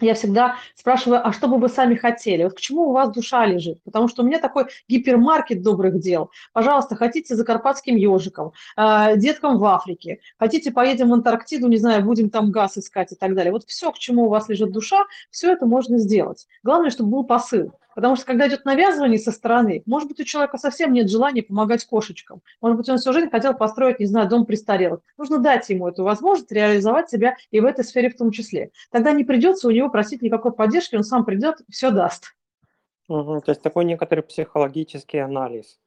я 0.00 0.14
всегда 0.14 0.56
спрашиваю: 0.74 1.26
"А 1.26 1.32
что 1.32 1.48
бы 1.48 1.58
вы 1.58 1.68
сами 1.68 1.94
хотели? 1.94 2.44
Вот 2.44 2.54
к 2.54 2.60
чему 2.60 2.88
у 2.88 2.92
вас 2.92 3.10
душа 3.10 3.46
лежит?" 3.46 3.82
Потому 3.84 4.08
что 4.08 4.22
у 4.22 4.26
меня 4.26 4.38
такой 4.40 4.66
гипермаркет 4.88 5.62
добрых 5.62 6.00
дел. 6.00 6.30
Пожалуйста, 6.52 6.96
хотите 6.96 7.34
за 7.36 7.44
карпатским 7.44 7.96
ёжиком, 7.96 8.52
а, 8.76 9.16
деткам 9.16 9.58
в 9.58 9.64
Африке, 9.64 10.18
хотите, 10.38 10.72
поедем 10.72 11.10
в 11.10 11.14
Антарктиду, 11.14 11.68
не 11.68 11.76
знаю, 11.78 12.04
будем 12.04 12.30
там 12.30 12.50
газ 12.50 12.76
искать 12.78 13.12
и 13.12 13.16
так 13.16 13.34
далее. 13.34 13.52
Вот 13.52 13.64
всё, 13.66 13.92
к 13.92 13.98
чему 13.98 14.24
у 14.24 14.28
вас 14.28 14.48
лежит 14.48 14.72
душа, 14.72 15.04
всё 15.30 15.52
это 15.52 15.66
можно 15.66 15.98
сделать. 15.98 16.46
Главное, 16.62 16.90
чтобы 16.90 17.10
был 17.10 17.24
посыл. 17.24 17.72
Потому 17.94 18.16
что 18.16 18.26
когда 18.26 18.48
идет 18.48 18.64
навязывание 18.64 19.18
со 19.18 19.32
стороны, 19.32 19.82
может 19.86 20.08
быть, 20.08 20.20
у 20.20 20.24
человека 20.24 20.58
совсем 20.58 20.92
нет 20.92 21.10
желания 21.10 21.42
помогать 21.42 21.84
кошечкам. 21.84 22.42
Может 22.60 22.78
быть, 22.78 22.88
он 22.88 22.98
всю 22.98 23.12
жизнь 23.12 23.30
хотел 23.30 23.54
построить, 23.54 24.00
не 24.00 24.06
знаю, 24.06 24.28
дом 24.28 24.46
престарелых. 24.46 25.00
Нужно 25.16 25.38
дать 25.38 25.68
ему 25.70 25.88
эту 25.88 26.02
возможность 26.02 26.52
реализовать 26.52 27.10
себя 27.10 27.36
и 27.50 27.60
в 27.60 27.64
этой 27.64 27.84
сфере 27.84 28.10
в 28.10 28.16
том 28.16 28.30
числе. 28.30 28.70
Тогда 28.90 29.12
не 29.12 29.24
придется 29.24 29.68
у 29.68 29.70
него 29.70 29.88
просить 29.88 30.22
никакой 30.22 30.52
поддержки, 30.52 30.96
он 30.96 31.04
сам 31.04 31.24
придет, 31.24 31.58
всё 31.70 31.90
даст. 31.90 32.34
Мгм. 33.08 33.42
То 33.42 33.50
есть 33.52 33.62
такой 33.62 33.84
некоторый 33.84 34.22
психологический 34.22 35.18
анализ. 35.18 35.78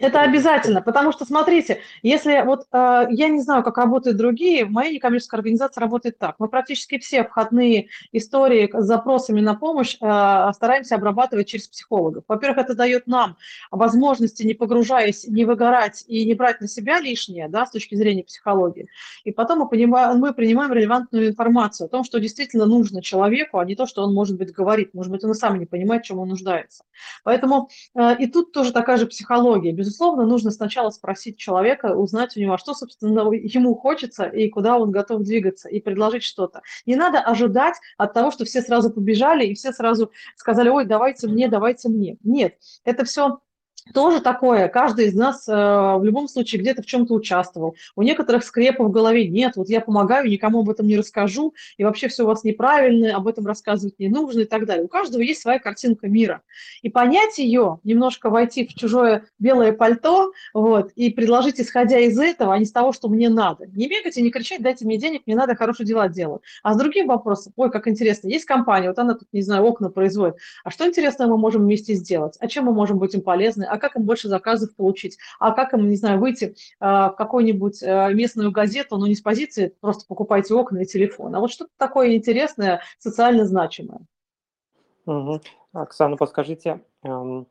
Это 0.00 0.20
обязательно, 0.20 0.82
потому 0.82 1.12
что, 1.12 1.24
смотрите, 1.24 1.80
если 2.02 2.42
вот, 2.44 2.66
а, 2.72 3.06
я 3.10 3.28
не 3.28 3.40
знаю, 3.40 3.62
как 3.62 3.78
работают 3.78 4.16
другие, 4.18 4.64
в 4.66 4.70
моей 4.70 4.94
некоммерческой 4.94 5.38
организации 5.38 5.80
работает 5.80 6.18
так: 6.18 6.36
мы 6.38 6.48
практически 6.48 6.98
все 6.98 7.24
входные 7.24 7.88
истории 8.12 8.70
с 8.72 8.84
запросами 8.84 9.40
на 9.40 9.54
помощь, 9.54 9.96
а, 10.00 10.52
стараемся 10.52 10.96
обрабатывать 10.96 11.48
через 11.48 11.68
психологов. 11.68 12.24
Во-первых, 12.28 12.58
это 12.58 12.74
даёт 12.74 13.06
нам 13.06 13.36
возможности, 13.70 14.42
не 14.42 14.54
погружаясь, 14.54 15.26
не 15.26 15.44
выгорать 15.44 16.04
и 16.06 16.24
не 16.26 16.34
брать 16.34 16.60
на 16.60 16.68
себя 16.68 17.00
лишнее, 17.00 17.48
да, 17.48 17.64
с 17.66 17.70
точки 17.70 17.94
зрения 17.94 18.24
психологии. 18.24 18.88
И 19.24 19.30
потом 19.32 19.60
мы 19.60 19.68
понима 19.68 20.14
мы 20.14 20.32
принимаем 20.34 20.72
релевантную 20.72 21.28
информацию 21.28 21.86
о 21.86 21.88
том, 21.88 22.04
что 22.04 22.20
действительно 22.20 22.66
нужно 22.66 23.02
человеку, 23.02 23.58
а 23.58 23.64
не 23.64 23.74
то, 23.76 23.86
что 23.86 24.02
он, 24.02 24.12
может 24.14 24.36
быть, 24.36 24.52
говорит. 24.52 24.92
Может 24.94 25.10
быть, 25.12 25.24
он 25.24 25.30
и 25.30 25.34
сам 25.34 25.58
не 25.58 25.66
понимает, 25.66 26.02
в 26.04 26.06
чём 26.06 26.18
он 26.18 26.28
нуждается. 26.28 26.84
Поэтому, 27.24 27.68
а, 27.94 28.12
и 28.14 28.26
тут 28.26 28.52
тоже 28.52 28.72
такая 28.72 28.96
же 28.98 29.06
психология. 29.06 29.72
Безусловно, 29.86 30.26
нужно 30.26 30.50
сначала 30.50 30.90
спросить 30.90 31.38
человека, 31.38 31.94
узнать 31.94 32.36
у 32.36 32.40
него, 32.40 32.54
а 32.54 32.58
что, 32.58 32.74
собственно, 32.74 33.20
ему 33.32 33.76
хочется 33.76 34.24
и 34.24 34.48
куда 34.48 34.78
он 34.78 34.90
готов 34.90 35.22
двигаться, 35.22 35.68
и 35.68 35.78
предложить 35.80 36.24
что-то. 36.24 36.62
Не 36.86 36.96
надо 36.96 37.20
ожидать 37.20 37.76
от 37.96 38.12
того, 38.12 38.32
что 38.32 38.44
все 38.44 38.62
сразу 38.62 38.90
побежали 38.90 39.46
и 39.46 39.54
все 39.54 39.70
сразу 39.72 40.10
сказали: 40.34 40.70
"Ой, 40.70 40.86
давайте 40.86 41.28
мне, 41.28 41.46
давайте 41.46 41.88
мне". 41.88 42.16
Нет, 42.24 42.54
это 42.84 43.04
всё 43.04 43.38
тоже 43.94 44.20
такое. 44.20 44.68
Каждый 44.68 45.06
из 45.06 45.14
нас, 45.14 45.44
а, 45.48 45.98
в 45.98 46.04
любом 46.04 46.28
случае 46.28 46.60
где-то 46.60 46.82
в 46.82 46.86
чём-то 46.86 47.14
участвовал. 47.14 47.76
У 47.96 48.02
некоторых 48.02 48.44
скрепы 48.44 48.82
в 48.84 48.90
голове: 48.90 49.28
"Нет, 49.28 49.52
вот 49.56 49.68
я 49.68 49.80
помогаю, 49.80 50.28
никому 50.28 50.60
об 50.60 50.70
этом 50.70 50.86
не 50.86 50.96
расскажу, 50.96 51.54
и 51.78 51.84
вообще 51.84 52.08
всё 52.08 52.24
у 52.24 52.26
вас 52.26 52.44
неправильно, 52.44 53.16
об 53.16 53.26
этом 53.28 53.46
рассказывать 53.46 53.98
не 53.98 54.08
нужно" 54.08 54.40
и 54.40 54.44
так 54.44 54.66
далее. 54.66 54.84
У 54.84 54.88
каждого 54.88 55.22
есть 55.22 55.40
своя 55.42 55.58
картинка 55.58 56.08
мира. 56.08 56.42
И 56.82 56.88
понять 56.90 57.38
её, 57.38 57.78
немножко 57.84 58.30
войти 58.30 58.66
в 58.66 58.74
чужое 58.74 59.24
белое 59.38 59.72
пальто, 59.72 60.32
вот, 60.54 60.92
и 60.96 61.10
предложить, 61.10 61.60
исходя 61.60 61.98
из 61.98 62.18
этого, 62.18 62.54
а 62.54 62.58
не 62.58 62.64
с 62.64 62.72
того, 62.72 62.92
что 62.92 63.08
мне 63.08 63.28
надо. 63.28 63.66
Не 63.66 63.88
бегать 63.88 64.16
и 64.16 64.22
не 64.22 64.30
кричать: 64.30 64.62
"Дайте 64.62 64.84
мне 64.84 64.96
денег, 64.98 65.22
мне 65.26 65.36
надо, 65.36 65.54
хорошие 65.54 65.86
дела 65.86 66.08
делаю". 66.08 66.40
А 66.62 66.74
с 66.74 66.76
другим 66.76 67.06
вопросом: 67.08 67.52
"Ой, 67.56 67.70
как 67.70 67.88
интересно, 67.88 68.28
есть 68.28 68.44
компания, 68.44 68.88
вот 68.88 68.98
она 68.98 69.14
тут, 69.14 69.28
не 69.32 69.42
знаю, 69.42 69.64
окна 69.64 69.90
производит. 69.90 70.36
А 70.64 70.70
что 70.70 70.86
интересного 70.86 71.30
мы 71.32 71.38
можем 71.38 71.62
вместе 71.62 71.94
сделать? 71.94 72.36
А 72.40 72.46
чем 72.48 72.64
мы 72.66 72.72
можем 72.72 72.98
быть 72.98 73.14
им 73.14 73.20
полезны? 73.22 73.64
А 73.76 73.78
как 73.78 73.96
им 73.96 74.02
больше 74.04 74.28
заказов 74.28 74.74
получить? 74.76 75.18
А 75.38 75.52
как 75.52 75.72
им, 75.74 75.88
не 75.90 75.96
знаю, 75.96 76.18
выйти, 76.20 76.56
а, 76.80 77.10
в 77.10 77.16
какую-нибудь, 77.16 77.82
а, 77.82 78.08
местную 78.12 78.50
газету, 78.52 78.96
но 78.96 79.06
не 79.06 79.14
с 79.14 79.20
позиции 79.22 79.74
просто 79.80 80.06
покупайте 80.08 80.54
окна 80.54 80.78
и 80.82 80.86
телефон, 80.86 81.34
а 81.34 81.40
вот 81.40 81.50
что-то 81.52 81.70
такое 81.78 82.14
интересное, 82.16 82.80
социально 82.98 83.44
значимое". 83.44 84.00
Мгм. 85.06 85.40
Оксана, 85.72 86.16
подскажите, 86.16 86.80
эм, 87.02 87.46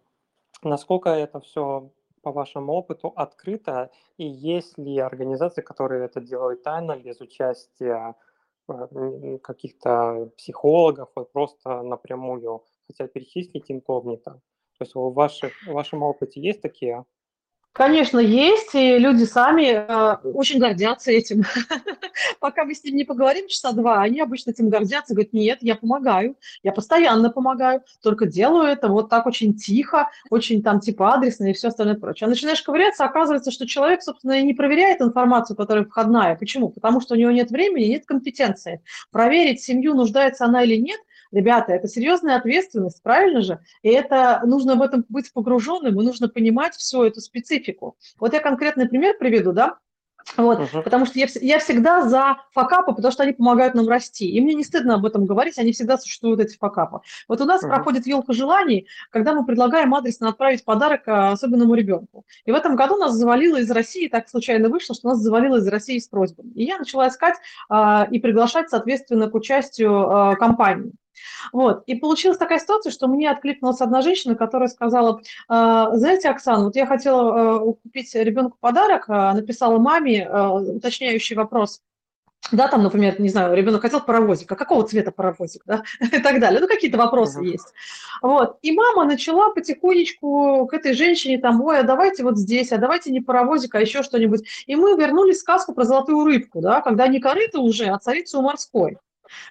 насколько 0.63 1.09
это 1.11 1.39
всё, 1.41 1.91
по 2.23 2.31
вашему 2.33 2.73
опыту, 2.73 3.13
открыто, 3.15 3.91
и 4.17 4.25
есть 4.25 4.77
ли 4.79 4.99
организации, 4.99 5.61
которые 5.61 6.05
это 6.05 6.21
делают 6.21 6.63
тайно, 6.63 6.97
без 6.97 7.21
участия, 7.21 8.15
м, 8.69 9.39
каких-то 9.39 10.31
психологов, 10.37 11.09
вот 11.15 11.31
просто 11.33 11.83
напрямую 11.83 12.63
хотят 12.87 13.13
перечислить 13.13 13.71
инкогнито? 13.71 14.41
То 14.77 14.83
есть 14.83 14.95
в 14.95 15.13
ваших 15.13 15.53
в 15.65 15.71
вашем 15.71 16.03
опыте 16.03 16.41
есть 16.41 16.61
такие? 16.61 17.05
Конечно, 17.75 18.19
есть, 18.19 18.73
и 18.73 18.97
люди 18.97 19.25
сами, 19.25 19.73
а, 19.73 20.21
очень 20.23 20.59
гордятся 20.59 21.11
этим. 21.11 21.43
Пока 22.39 22.63
мы 22.63 22.73
с 22.73 22.81
ними 22.85 22.95
не 22.95 23.03
поговорим 23.03 23.49
часа 23.49 23.73
2, 23.73 24.01
они 24.01 24.21
обычно 24.21 24.51
этим 24.51 24.69
гордятся, 24.69 25.13
говорят: 25.13 25.33
"Нет, 25.33 25.57
я 25.59 25.75
помогаю, 25.75 26.37
я 26.63 26.71
постоянно 26.71 27.29
помогаю, 27.31 27.81
только 28.01 28.27
делаю 28.27 28.67
это 28.67 28.87
вот 28.87 29.09
так 29.09 29.25
очень 29.25 29.55
тихо, 29.55 30.09
очень 30.29 30.63
там 30.63 30.79
типа 30.79 31.15
адресно 31.15 31.47
и 31.49 31.53
всё 31.53 31.67
остальное 31.67 31.97
прочее". 31.97 32.27
А 32.27 32.29
начинаешь 32.29 32.61
ковыряться, 32.61 33.03
оказывается, 33.03 33.51
что 33.51 33.67
человек, 33.67 34.03
собственно, 34.03 34.39
и 34.39 34.43
не 34.43 34.53
проверяет 34.53 35.01
информацию, 35.01 35.57
которая 35.57 35.83
входная. 35.83 36.37
Почему? 36.37 36.69
Потому 36.69 37.01
что 37.01 37.15
у 37.15 37.17
него 37.17 37.31
нет 37.31 37.51
времени, 37.51 37.87
нет 37.87 38.05
компетенции. 38.05 38.81
Проверить 39.11 39.61
семью, 39.61 39.95
нуждается 39.95 40.45
она 40.45 40.63
или 40.63 40.77
нет, 40.77 40.99
ребята, 41.35 41.73
это 41.73 41.87
серьезная 41.87 42.37
ответственность, 42.37 43.03
правильно 43.03 43.41
же? 43.41 43.59
И 43.83 43.89
это 43.89 44.41
нужно 44.45 44.75
в 44.75 44.81
этом 44.81 45.05
быть 45.09 45.31
погруженным, 45.33 45.99
и 45.99 46.05
нужно 46.05 46.29
понимать 46.29 46.75
всю 46.75 47.03
эту 47.03 47.21
специфику. 47.21 47.97
Вот 48.19 48.33
я 48.33 48.39
конкретный 48.39 48.87
пример 48.87 49.15
приведу, 49.19 49.51
да. 49.51 49.77
Вот, 50.37 50.59
Мгм. 50.59 50.81
потому 50.83 51.05
что 51.05 51.19
я 51.19 51.27
я 51.39 51.59
всегда 51.59 52.01
за 52.01 52.37
факапы, 52.51 52.93
потому 52.95 53.11
что 53.11 53.21
они 53.21 53.33
помогают 53.33 53.75
нам 53.75 53.87
расти. 53.87 54.27
И 54.27 54.41
мне 54.41 54.55
не 54.55 54.63
стыдно 54.63 54.95
об 54.95 55.05
этом 55.05 55.25
говорить, 55.27 55.59
они 55.59 55.71
всегда 55.71 55.99
существуют, 55.99 56.39
эти 56.39 56.57
факапы. 56.57 57.01
Вот 57.27 57.41
у 57.41 57.45
нас 57.45 57.61
Мгм. 57.61 57.69
проходит 57.71 58.07
"Ёлка 58.07 58.33
желаний", 58.33 58.87
когда 59.11 59.33
мы 59.35 59.45
предлагаем 59.45 59.93
адресно 59.93 60.29
отправить 60.29 60.65
подарок, 60.65 61.03
а, 61.07 61.31
особенному 61.33 61.75
ребенку. 61.75 62.25
И 62.43 62.51
в 62.51 62.55
этом 62.55 62.75
году 62.75 62.97
нас 62.97 63.13
завалило 63.13 63.57
из 63.57 63.69
России, 63.69 64.07
так 64.07 64.27
случайно 64.27 64.67
вышло, 64.69 64.95
что 64.95 65.09
нас 65.09 65.19
завалило 65.19 65.57
из 65.57 65.67
России 65.67 65.99
с 65.99 66.07
просьбами. 66.07 66.51
И 66.55 66.63
я 66.63 66.79
начала 66.79 67.07
искать, 67.07 67.35
а, 67.69 68.07
и 68.09 68.17
приглашать, 68.19 68.69
соответственно, 68.71 69.29
к 69.29 69.35
участию, 69.35 70.09
а, 70.09 70.35
компании. 70.35 70.91
Вот, 71.51 71.83
и 71.87 71.95
получилась 71.95 72.37
такая 72.37 72.59
ситуация, 72.59 72.91
что 72.91 73.07
мне 73.07 73.29
откликнулась 73.29 73.81
одна 73.81 74.01
женщина, 74.01 74.35
которая 74.35 74.69
сказала: 74.69 75.21
"А, 75.47 75.95
знаете, 75.95 76.29
Оксана, 76.29 76.65
вот 76.65 76.75
я 76.75 76.85
хотела, 76.85 77.55
а, 77.55 77.73
купить 77.73 78.13
ребенку 78.15 78.57
подарок, 78.59 79.05
а, 79.07 79.33
написала 79.33 79.77
маме, 79.79 80.27
а, 80.29 80.53
уточняющий 80.53 81.35
вопрос". 81.35 81.81
Да, 82.51 82.67
там, 82.67 82.83
например, 82.83 83.19
не 83.19 83.29
знаю, 83.29 83.55
ребенок 83.55 83.81
хотел 83.81 84.01
паровозик, 84.01 84.51
а 84.51 84.55
какого 84.55 84.87
цвета 84.87 85.11
паровозик, 85.11 85.63
да, 85.65 85.83
и 85.99 86.19
так 86.19 86.39
далее. 86.39 86.59
Ну, 86.59 86.67
какие-то 86.67 86.97
вопросы 86.97 87.39
Мгм. 87.39 87.47
есть. 87.47 87.73
Вот, 88.21 88.57
и 88.61 88.71
мама 88.71 89.05
начала 89.05 89.49
потихонечку 89.49 90.67
к 90.67 90.73
этой 90.73 90.93
женщине 90.93 91.39
там: 91.39 91.61
"Ой, 91.61 91.79
а 91.79 91.83
давайте 91.83 92.23
вот 92.23 92.37
здесь, 92.37 92.71
а 92.71 92.77
давайте 92.77 93.11
не 93.11 93.21
паровозик, 93.21 93.73
а 93.75 93.81
еще 93.81 94.03
что-нибудь". 94.03 94.47
И 94.67 94.75
мы 94.75 94.95
вернули 94.95 95.33
сказку 95.33 95.73
про 95.73 95.85
золотую 95.85 96.23
рыбку, 96.23 96.61
да, 96.61 96.81
когда 96.81 97.07
не 97.07 97.19
корыто 97.19 97.61
уже, 97.61 97.85
а 97.85 97.97
царица 97.97 98.37
у 98.37 98.41
морской. 98.41 98.97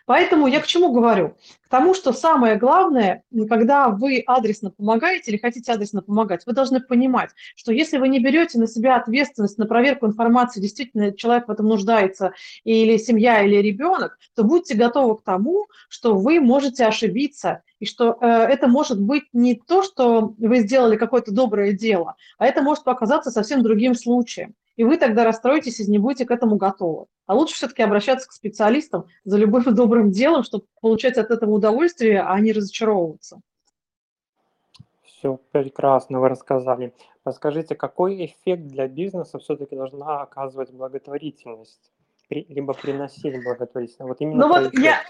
Поэтому 0.07 0.47
я 0.47 0.61
к 0.61 0.66
чему 0.66 0.93
говорю? 0.93 1.37
К 1.64 1.69
тому, 1.69 1.95
что 1.95 2.12
самое 2.12 2.57
главное, 2.57 3.23
когда 3.49 3.88
вы 3.88 4.23
адресно 4.26 4.71
помогаете 4.71 5.31
или 5.31 5.38
хотите 5.38 5.73
адресно 5.73 6.02
помогать, 6.02 6.47
вы 6.47 6.52
должны 6.52 6.81
понимать, 6.81 7.31
что 7.57 7.73
если 7.73 7.99
вы 7.99 8.09
не 8.09 8.21
берете 8.21 8.59
на 8.59 8.66
себя 8.66 8.97
ответственность 8.97 9.59
на 9.59 9.66
проверку 9.66 10.07
информации, 10.07 10.61
действительно 10.61 11.12
человек 11.12 11.49
в 11.49 11.50
этом 11.50 11.66
нуждается, 11.66 12.33
или 12.64 12.97
семья, 12.97 13.43
или 13.43 13.57
ребенок, 13.57 14.19
то 14.35 14.45
будьте 14.45 14.75
готовы 14.75 15.16
к 15.16 15.23
тому, 15.23 15.66
что 15.88 16.14
вы 16.16 16.40
можете 16.40 16.87
ошибиться, 16.87 17.62
и 17.81 17.87
что 17.87 18.19
э, 18.21 18.26
это 18.26 18.69
может 18.69 19.00
быть 19.00 19.25
не 19.33 19.54
то, 19.54 19.83
что 19.83 20.35
вы 20.38 20.61
сделали 20.61 20.97
какое-то 20.97 21.33
доброе 21.33 21.73
дело, 21.73 22.14
а 22.38 22.47
это 22.47 22.62
может 22.62 22.85
показаться 22.85 23.31
совсем 23.31 23.62
другим 23.62 23.95
случаем 23.95 24.54
и 24.76 24.85
вы 24.85 24.97
тогда 24.97 25.25
расстроитесь 25.25 25.81
и 25.81 25.90
не 25.90 25.99
будете 25.99 26.25
к 26.25 26.31
этому 26.31 26.57
готовы. 26.57 27.07
А 27.26 27.35
лучше 27.35 27.54
все-таки 27.54 27.83
обращаться 27.83 28.28
к 28.28 28.33
специалистам 28.33 29.07
за 29.25 29.38
любым 29.38 29.62
добрым 29.75 30.11
делом, 30.11 30.43
чтобы 30.43 30.64
получать 30.81 31.16
от 31.16 31.31
этого 31.31 31.52
удовольствие, 31.52 32.23
а 32.23 32.38
не 32.40 32.52
разочаровываться. 32.52 33.40
Все 35.02 35.38
прекрасно 35.52 36.21
вы 36.21 36.28
рассказали. 36.28 36.93
Подскажите, 37.23 37.75
какой 37.75 38.26
эффект 38.26 38.66
для 38.66 38.88
бизнеса 38.88 39.38
все-таки 39.38 39.75
должна 39.75 40.21
оказывать 40.21 40.71
благотворительность? 40.71 41.93
Либо 42.28 42.75
приносить 42.75 43.43
благотворительность? 43.43 44.00
Вот 44.00 44.21
именно 44.21 44.47
ну 44.47 44.49
вот 44.49 44.75
я, 44.75 45.00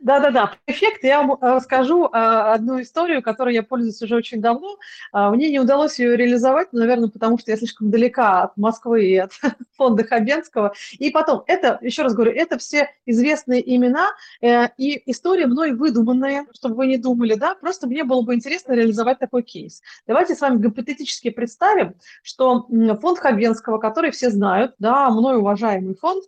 да-да-да, 0.00 0.54
эффект. 0.66 1.04
Я 1.04 1.22
вам 1.22 1.32
э, 1.32 1.56
расскажу 1.56 2.06
э, 2.06 2.08
одну 2.10 2.80
историю, 2.80 3.22
которой 3.22 3.54
я 3.54 3.62
пользуюсь 3.62 4.00
уже 4.00 4.16
очень 4.16 4.40
давно. 4.40 4.78
А, 5.12 5.30
мне 5.30 5.50
не 5.50 5.60
удалось 5.60 5.98
ее 5.98 6.16
реализовать, 6.16 6.72
наверное, 6.72 7.10
потому 7.10 7.38
что 7.38 7.50
я 7.50 7.58
слишком 7.58 7.90
далека 7.90 8.44
от 8.44 8.56
Москвы 8.56 9.04
и 9.04 9.16
от 9.18 9.32
фонда 9.76 10.04
Хабенского. 10.04 10.72
И 10.98 11.10
потом, 11.10 11.42
это, 11.46 11.78
еще 11.82 12.02
раз 12.02 12.14
говорю, 12.14 12.32
это 12.32 12.56
все 12.56 12.88
известные 13.04 13.76
имена 13.76 14.12
э, 14.40 14.68
и 14.78 15.02
история 15.10 15.46
мной 15.46 15.72
выдуманная, 15.72 16.46
чтобы 16.54 16.76
вы 16.76 16.86
не 16.86 16.96
думали, 16.96 17.34
да, 17.34 17.54
просто 17.54 17.86
мне 17.86 18.02
было 18.02 18.22
бы 18.22 18.34
интересно 18.34 18.72
реализовать 18.72 19.18
такой 19.18 19.42
кейс. 19.42 19.82
Давайте 20.06 20.34
с 20.34 20.40
вами 20.40 20.62
гипотетически 20.62 21.28
представим, 21.28 21.94
что 22.22 22.66
фонд 23.02 23.18
Хабенского, 23.18 23.76
который 23.76 24.12
все 24.12 24.30
знают, 24.30 24.74
да, 24.78 25.10
мной 25.10 25.36
уважаемый 25.36 25.94
фонд, 25.94 26.24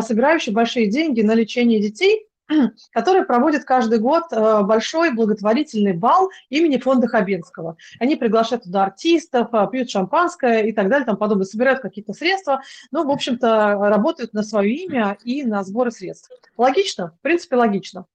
собирающий 0.00 0.52
большие 0.52 0.90
деньги 0.90 1.22
на 1.22 1.32
лечение 1.32 1.80
детей, 1.80 2.28
который 2.92 3.24
проводит 3.24 3.64
каждый 3.64 3.98
год 3.98 4.24
э, 4.30 4.62
большой 4.62 5.12
благотворительный 5.12 5.94
бал 5.94 6.30
имени 6.50 6.76
фонда 6.76 7.06
Хабенского. 7.06 7.76
Они 7.98 8.16
приглашают 8.16 8.64
туда 8.64 8.84
артистов, 8.84 9.48
э, 9.52 9.66
пьют 9.70 9.90
шампанское 9.90 10.62
и 10.62 10.72
так 10.72 10.88
далее, 10.88 11.06
там 11.06 11.16
подобное, 11.16 11.46
собирают 11.46 11.80
какие-то 11.80 12.12
средства, 12.12 12.62
ну, 12.90 13.06
в 13.06 13.10
общем-то, 13.10 13.78
работают 13.80 14.32
на 14.34 14.42
свое 14.42 14.74
имя 14.74 15.16
и 15.24 15.44
на 15.44 15.62
сборы 15.64 15.90
средств. 15.90 16.30
Логично? 16.56 17.14
В 17.18 17.22
принципе, 17.22 17.56
логично. 17.56 18.06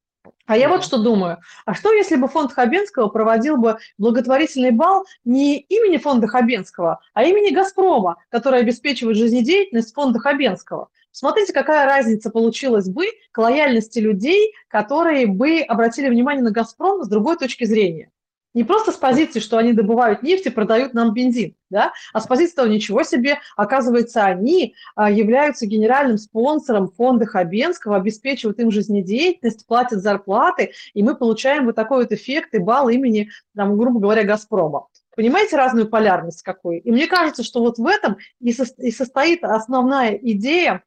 А 0.45 0.57
я 0.57 0.67
вот 0.67 0.83
что 0.83 0.97
думаю. 0.97 1.37
А 1.65 1.73
что, 1.73 1.93
если 1.93 2.15
бы 2.15 2.27
фонд 2.27 2.51
Хабенского 2.53 3.07
проводил 3.09 3.57
бы 3.57 3.77
благотворительный 3.97 4.71
бал 4.71 5.05
не 5.23 5.59
имени 5.59 5.97
фонда 5.97 6.27
Хабенского, 6.27 6.99
а 7.13 7.23
имени 7.23 7.53
«Газпрома», 7.53 8.17
который 8.29 8.59
обеспечивает 8.59 9.17
жизнедеятельность 9.17 9.93
фонда 9.93 10.19
Хабенского? 10.19 10.89
Смотрите, 11.11 11.53
какая 11.53 11.85
разница 11.85 12.29
получилась 12.29 12.89
бы 12.89 13.05
к 13.31 13.37
лояльности 13.37 13.99
людей, 13.99 14.53
которые 14.67 15.27
бы 15.27 15.59
обратили 15.59 16.09
внимание 16.09 16.43
на 16.43 16.51
«Газпром» 16.51 17.03
с 17.03 17.07
другой 17.07 17.37
точки 17.37 17.65
зрения. 17.65 18.11
Не 18.59 18.65
просто 18.65 18.91
с 18.91 18.97
позиции, 18.97 19.39
что 19.39 19.57
они 19.57 19.71
добывают 19.71 20.21
нефть 20.21 20.47
и 20.47 20.49
продают 20.49 20.93
нам 20.93 21.13
бензин, 21.13 21.55
да, 21.69 21.93
а 22.11 22.19
с 22.19 22.27
позиции 22.27 22.55
того, 22.55 22.67
ничего 22.67 23.03
себе, 23.03 23.39
оказывается, 23.55 24.25
они 24.25 24.75
а, 24.97 25.09
являются 25.09 25.65
генеральным 25.65 26.17
спонсором 26.17 26.91
фонда 26.91 27.25
Хабенского, 27.25 27.95
обеспечивают 27.95 28.59
им 28.59 28.69
жизнедеятельность, 28.69 29.65
платят 29.65 30.01
зарплаты, 30.01 30.73
и 30.93 31.01
мы 31.01 31.15
получаем 31.15 31.67
вот 31.67 31.75
такой 31.75 32.03
вот 32.03 32.11
эффект 32.11 32.53
и 32.53 32.57
балл 32.57 32.89
имени, 32.89 33.29
там, 33.55 33.77
грубо 33.77 34.01
говоря, 34.01 34.23
«Газпрома». 34.23 34.87
Понимаете 35.15 35.55
разную 35.55 35.87
полярность 35.87 36.43
какую? 36.43 36.81
И 36.81 36.91
мне 36.91 37.07
кажется, 37.07 37.43
что 37.43 37.61
вот 37.61 37.77
в 37.77 37.87
этом 37.87 38.17
и 38.41 38.51
состоит 38.51 39.45
основная 39.45 40.15
идея 40.15 40.83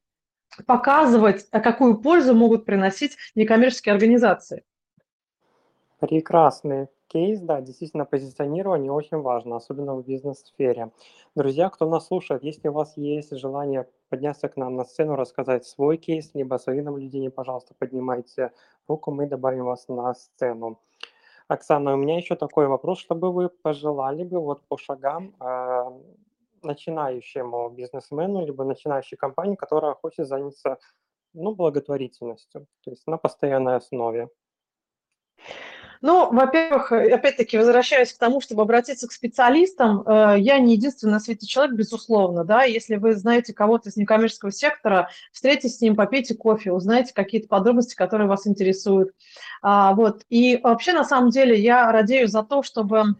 показывать, 0.66 1.46
а 1.50 1.60
какую 1.60 2.02
пользу 2.02 2.34
могут 2.34 2.66
приносить 2.66 3.16
некоммерческие 3.34 3.94
организации. 3.94 4.62
Прекрасный 6.00 6.88
кейс, 7.12 7.40
да, 7.40 7.60
действительно 7.60 8.06
позиционирование 8.06 8.90
очень 8.90 9.18
важно, 9.18 9.56
особенно 9.56 9.94
в 9.94 10.04
бизнес-сфере. 10.06 10.90
Друзья, 11.34 11.68
кто 11.68 11.88
нас 11.88 12.06
слушает, 12.06 12.42
если 12.42 12.68
у 12.68 12.72
вас 12.72 12.96
есть 12.96 13.36
желание 13.36 13.86
подняться 14.08 14.48
к 14.48 14.56
нам 14.56 14.76
на 14.76 14.84
сцену, 14.84 15.16
рассказать 15.16 15.66
свой 15.66 15.98
кейс, 15.98 16.30
либо 16.34 16.56
свои 16.58 16.80
наблюдения, 16.80 17.30
пожалуйста, 17.30 17.74
поднимайте 17.78 18.52
руку, 18.88 19.10
мы 19.10 19.26
добавим 19.26 19.64
вас 19.64 19.88
на 19.88 20.14
сцену. 20.14 20.80
Оксана, 21.48 21.92
у 21.94 21.96
меня 21.96 22.16
еще 22.16 22.34
такой 22.34 22.66
вопрос, 22.66 22.98
чтобы 22.98 23.30
вы 23.30 23.50
пожелали 23.50 24.24
бы 24.24 24.40
вот 24.40 24.62
по 24.68 24.78
шагам 24.78 25.34
а, 25.38 25.92
начинающему 26.62 27.68
бизнесмену, 27.70 28.46
либо 28.46 28.64
начинающей 28.64 29.18
компании, 29.18 29.56
которая 29.56 29.94
хочет 29.94 30.26
заняться 30.26 30.78
ну, 31.34 31.54
благотворительностью, 31.54 32.66
то 32.84 32.90
есть 32.90 33.06
на 33.06 33.18
постоянной 33.18 33.76
основе? 33.76 34.28
Ну, 36.02 36.32
во-первых, 36.32 36.90
опять-таки, 36.90 37.56
возвращаясь 37.56 38.12
к 38.12 38.18
тому, 38.18 38.40
чтобы 38.40 38.62
обратиться 38.62 39.06
к 39.06 39.12
специалистам, 39.12 40.02
э, 40.02 40.34
я 40.40 40.58
не 40.58 40.74
единственный 40.74 41.12
на 41.12 41.20
свете 41.20 41.46
человек, 41.46 41.76
безусловно, 41.76 42.44
да, 42.44 42.64
если 42.64 42.96
вы 42.96 43.14
знаете 43.14 43.54
кого-то 43.54 43.88
из 43.88 43.96
некоммерческого 43.96 44.50
сектора, 44.50 45.10
встретитесь 45.30 45.76
с 45.76 45.80
ним, 45.80 45.94
попейте 45.94 46.34
кофе, 46.34 46.72
узнаете 46.72 47.14
какие-то 47.14 47.46
подробности, 47.46 47.94
которые 47.94 48.26
вас 48.26 48.48
интересуют. 48.48 49.12
А, 49.62 49.94
вот, 49.94 50.24
и 50.28 50.58
вообще, 50.60 50.92
на 50.92 51.04
самом 51.04 51.30
деле, 51.30 51.56
я 51.56 51.92
радею 51.92 52.26
за 52.26 52.42
то, 52.42 52.64
чтобы 52.64 53.14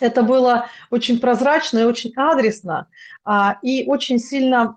это 0.00 0.24
было 0.24 0.66
очень 0.90 1.20
прозрачно 1.20 1.78
и 1.78 1.84
очень 1.84 2.12
адресно, 2.16 2.88
а, 3.24 3.58
и 3.62 3.84
очень 3.86 4.18
сильно, 4.18 4.76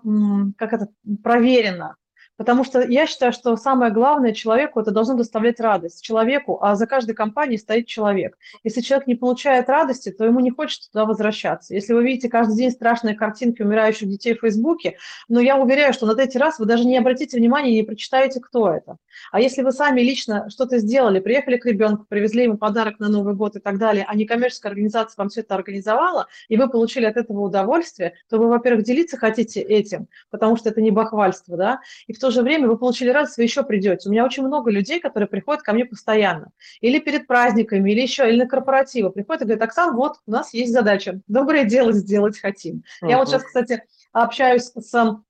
как 0.56 0.72
это, 0.72 0.88
проверено. 1.24 1.96
Потому 2.36 2.64
что 2.64 2.82
я 2.82 3.06
считаю, 3.06 3.32
что 3.32 3.56
самое 3.56 3.92
главное 3.92 4.32
человеку 4.32 4.80
это 4.80 4.90
должно 4.90 5.14
доставлять 5.14 5.58
радость. 5.60 6.02
Человеку, 6.02 6.58
а 6.60 6.74
за 6.74 6.86
каждой 6.86 7.14
компанией 7.14 7.58
стоит 7.58 7.86
человек. 7.86 8.36
Если 8.62 8.80
человек 8.80 9.06
не 9.06 9.14
получает 9.14 9.68
радости, 9.68 10.10
то 10.10 10.24
ему 10.24 10.40
не 10.40 10.50
хочется 10.50 10.90
туда 10.90 11.06
возвращаться. 11.06 11.74
Если 11.74 11.94
вы 11.94 12.04
видите 12.04 12.28
каждый 12.28 12.56
день 12.56 12.70
страшные 12.70 13.14
картинки 13.14 13.62
умирающих 13.62 14.08
детей 14.08 14.34
в 14.34 14.40
Фейсбуке, 14.40 14.98
но 15.28 15.40
я 15.40 15.56
уверяю, 15.56 15.92
что 15.92 16.06
на 16.06 16.14
третий 16.14 16.38
раз 16.38 16.58
вы 16.58 16.66
даже 16.66 16.84
не 16.84 16.98
обратите 16.98 17.38
внимания 17.38 17.72
и 17.72 17.76
не 17.76 17.82
прочитаете, 17.82 18.40
кто 18.40 18.70
это. 18.70 18.96
А 19.32 19.40
если 19.40 19.62
вы 19.62 19.72
сами 19.72 20.00
лично 20.00 20.50
что-то 20.50 20.78
сделали, 20.78 21.20
приехали 21.20 21.56
к 21.56 21.64
ребенку, 21.64 22.04
привезли 22.08 22.44
ему 22.44 22.58
подарок 22.58 22.98
на 22.98 23.08
Новый 23.08 23.34
год 23.34 23.56
и 23.56 23.60
так 23.60 23.78
далее, 23.78 24.04
а 24.06 24.14
не 24.14 24.26
коммерческая 24.26 24.72
организация 24.72 25.14
вам 25.16 25.30
все 25.30 25.40
это 25.40 25.54
организовала, 25.54 26.26
и 26.48 26.56
вы 26.56 26.68
получили 26.68 27.06
от 27.06 27.16
этого 27.16 27.40
удовольствие, 27.40 28.14
то 28.28 28.38
вы, 28.38 28.48
во-первых, 28.48 28.84
делиться 28.84 29.16
хотите 29.16 29.60
этим, 29.60 30.08
потому 30.30 30.56
что 30.56 30.68
это 30.68 30.82
не 30.82 30.90
бахвальство, 30.90 31.56
да, 31.56 31.80
и 32.06 32.12
в 32.12 32.18
то 32.18 32.25
же 32.30 32.42
время 32.42 32.68
вы 32.68 32.78
получили 32.78 33.10
радость, 33.10 33.36
вы 33.36 33.44
еще 33.44 33.62
придете. 33.62 34.08
У 34.08 34.12
меня 34.12 34.24
очень 34.24 34.44
много 34.44 34.70
людей, 34.70 35.00
которые 35.00 35.28
приходят 35.28 35.62
ко 35.62 35.72
мне 35.72 35.84
постоянно. 35.84 36.50
Или 36.80 36.98
перед 36.98 37.26
праздниками, 37.26 37.90
или 37.90 38.00
еще, 38.00 38.28
или 38.28 38.38
на 38.38 38.46
корпоративы. 38.46 39.10
Приходят 39.10 39.42
и 39.42 39.44
говорят, 39.44 39.62
Оксан, 39.62 39.94
вот 39.96 40.16
у 40.26 40.30
нас 40.30 40.54
есть 40.54 40.72
задача. 40.72 41.20
Доброе 41.26 41.64
дело 41.64 41.92
сделать 41.92 42.38
хотим. 42.38 42.82
Uh-huh. 43.02 43.10
Я 43.10 43.18
вот 43.18 43.28
сейчас, 43.28 43.44
кстати, 43.44 43.82
общаюсь 44.12 44.72
с 44.74 45.22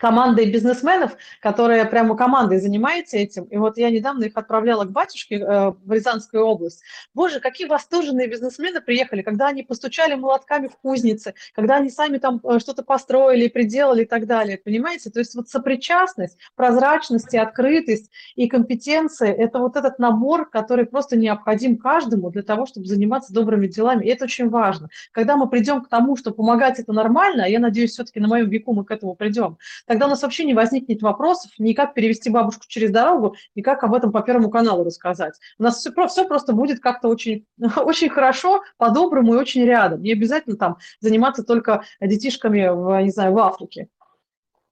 командой 0.00 0.50
бизнесменов, 0.50 1.12
которая 1.40 1.84
прямо 1.84 2.16
командой 2.16 2.58
занимается 2.58 3.18
этим. 3.18 3.44
И 3.44 3.58
вот 3.58 3.76
я 3.76 3.90
недавно 3.90 4.24
их 4.24 4.32
отправляла 4.34 4.84
к 4.84 4.90
батюшке 4.90 5.36
э, 5.36 5.72
в 5.72 5.92
Рязанскую 5.92 6.42
область. 6.42 6.82
Боже, 7.12 7.38
какие 7.38 7.66
восторженные 7.66 8.26
бизнесмены 8.26 8.80
приехали, 8.80 9.20
когда 9.20 9.48
они 9.48 9.62
постучали 9.62 10.14
молотками 10.14 10.68
в 10.68 10.76
кузнице, 10.78 11.34
когда 11.54 11.76
они 11.76 11.90
сами 11.90 12.16
там 12.16 12.40
э, 12.42 12.58
что-то 12.60 12.82
построили, 12.82 13.48
приделали 13.48 14.02
и 14.02 14.06
так 14.06 14.26
далее. 14.26 14.56
Понимаете? 14.56 15.10
То 15.10 15.18
есть 15.18 15.34
вот 15.34 15.50
сопричастность, 15.50 16.38
прозрачность 16.56 17.34
и 17.34 17.38
открытость 17.38 18.10
и 18.36 18.48
компетенции– 18.48 19.28
это 19.38 19.58
вот 19.58 19.76
этот 19.76 19.98
набор, 19.98 20.48
который 20.48 20.86
просто 20.86 21.16
необходим 21.16 21.76
каждому 21.76 22.30
для 22.30 22.42
того, 22.42 22.64
чтобы 22.64 22.86
заниматься 22.86 23.34
добрыми 23.34 23.66
делами. 23.66 24.06
И 24.06 24.08
это 24.08 24.24
очень 24.24 24.48
важно. 24.48 24.88
Когда 25.12 25.36
мы 25.36 25.46
придем 25.46 25.82
к 25.82 25.90
тому, 25.90 26.16
что 26.16 26.30
помогать 26.30 26.78
это 26.78 26.94
нормально, 26.94 27.44
а 27.44 27.48
я 27.48 27.58
надеюсь, 27.58 27.90
все-таки 27.90 28.18
на 28.18 28.28
моем 28.28 28.48
веку 28.48 28.72
мы 28.72 28.86
к 28.86 28.90
этому 28.90 29.14
придем, 29.14 29.58
тогда 29.90 30.06
у 30.06 30.10
нас 30.10 30.22
вообще 30.22 30.44
не 30.44 30.54
возникнет 30.54 31.02
вопросов 31.02 31.50
ни 31.58 31.72
как 31.72 31.94
перевести 31.94 32.30
бабушку 32.30 32.62
через 32.68 32.92
дорогу, 32.92 33.34
ни 33.56 33.60
как 33.60 33.82
об 33.82 33.92
этом 33.92 34.12
по 34.12 34.22
Первому 34.22 34.48
каналу 34.48 34.84
рассказать. 34.84 35.34
У 35.58 35.64
нас 35.64 35.78
все, 35.78 35.90
все 36.06 36.28
просто 36.28 36.52
будет 36.52 36.78
как-то 36.78 37.08
очень, 37.08 37.44
очень 37.76 38.08
хорошо, 38.08 38.62
по-доброму 38.76 39.34
и 39.34 39.36
очень 39.36 39.64
рядом. 39.64 40.00
Не 40.00 40.12
обязательно 40.12 40.56
там 40.56 40.76
заниматься 41.00 41.42
только 41.42 41.82
детишками, 42.00 42.68
в, 42.68 43.02
не 43.02 43.10
знаю, 43.10 43.32
в 43.32 43.38
Африке. 43.38 43.88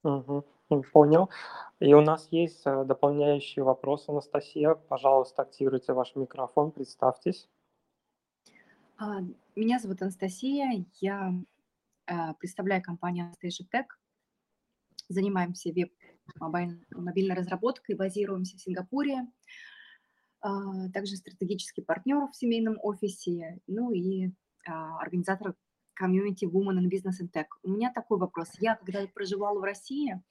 Угу, 0.04 0.44
понял. 0.92 1.30
И 1.80 1.92
у 1.94 2.00
нас 2.00 2.28
есть 2.30 2.62
э, 2.64 2.84
дополняющий 2.84 3.62
вопрос, 3.62 4.08
Анастасия. 4.08 4.74
Пожалуйста, 4.74 5.42
активируйте 5.42 5.94
ваш 5.94 6.14
микрофон, 6.14 6.70
представьтесь. 6.70 7.48
А, 8.98 9.18
меня 9.56 9.80
зовут 9.80 10.00
Анастасия, 10.00 10.84
я 11.00 11.32
э, 12.06 12.12
представляю 12.38 12.84
компанию 12.84 13.26
Anastasia 13.26 13.66
Tech 13.68 13.86
занимаемся 15.08 15.72
веб 15.72 15.92
мобильной 16.40 17.34
разработкой, 17.34 17.96
базируемся 17.96 18.56
в 18.56 18.60
Сингапуре. 18.60 19.26
А, 20.40 20.88
также 20.90 21.16
стратегический 21.16 21.82
партнер 21.82 22.28
в 22.28 22.36
семейном 22.36 22.78
офисе, 22.82 23.60
ну 23.66 23.90
и 23.92 24.30
а, 24.66 24.98
организатор 25.00 25.54
комьюнити 25.94 26.44
Women 26.44 26.78
in 26.78 26.90
Business 26.90 27.20
and 27.20 27.30
Tech. 27.34 27.46
У 27.62 27.70
меня 27.70 27.92
такой 27.92 28.18
вопрос. 28.18 28.50
Я, 28.60 28.76
когда 28.76 29.04
проживала 29.08 29.58
в 29.58 29.64
России, 29.64 30.22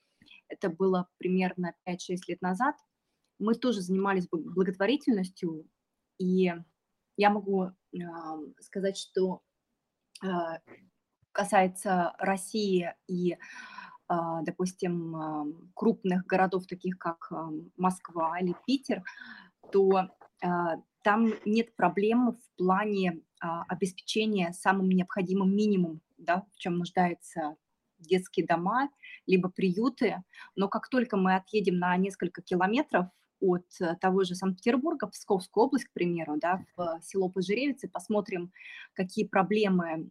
это 0.47 0.69
было 0.69 1.09
примерно 1.17 1.73
5-6 1.85 1.97
лет 2.27 2.41
назад, 2.41 2.75
мы 3.39 3.55
тоже 3.55 3.81
занимались 3.81 4.27
благотворительностью, 4.29 5.67
и 6.17 6.53
я 7.17 7.29
могу 7.29 7.65
э, 7.65 7.71
сказать, 8.59 8.97
что 8.97 9.41
э, 10.23 10.27
касается 11.31 12.15
России 12.17 12.95
и, 13.07 13.37
допустим, 14.09 15.15
э, 15.15 15.53
крупных 15.73 16.25
городов, 16.25 16.65
таких 16.67 16.97
как 16.97 17.31
Москва 17.75 18.39
или 18.39 18.55
Питер, 18.65 19.03
то 19.71 20.09
э, 20.41 20.47
там 21.03 21.33
нет 21.45 21.75
проблем 21.75 22.33
в 22.33 22.57
плане 22.57 23.21
э, 23.41 23.47
обеспечения 23.67 24.53
самым 24.53 24.89
необходимым 24.89 25.55
минимум, 25.55 26.01
да, 26.17 26.43
в 26.53 26.59
чем 26.59 26.77
нуждается 26.77 27.55
детские 27.99 28.45
дома, 28.45 28.89
либо 29.25 29.49
приюты, 29.49 30.23
но 30.55 30.67
как 30.67 30.87
только 30.89 31.17
мы 31.17 31.35
отъедем 31.35 31.79
на 31.79 31.95
несколько 31.97 32.41
километров 32.41 33.07
от 33.39 33.65
э, 33.79 33.95
того 34.01 34.23
же 34.23 34.35
Санкт-Петербурга, 34.35 35.07
Псковскую 35.07 35.65
область, 35.65 35.85
к 35.85 35.93
примеру, 35.93 36.35
да, 36.37 36.63
в 36.75 36.99
село 37.01 37.29
Пожеревицы, 37.29 37.87
посмотрим, 37.87 38.51
какие 38.93 39.25
проблемы, 39.25 40.09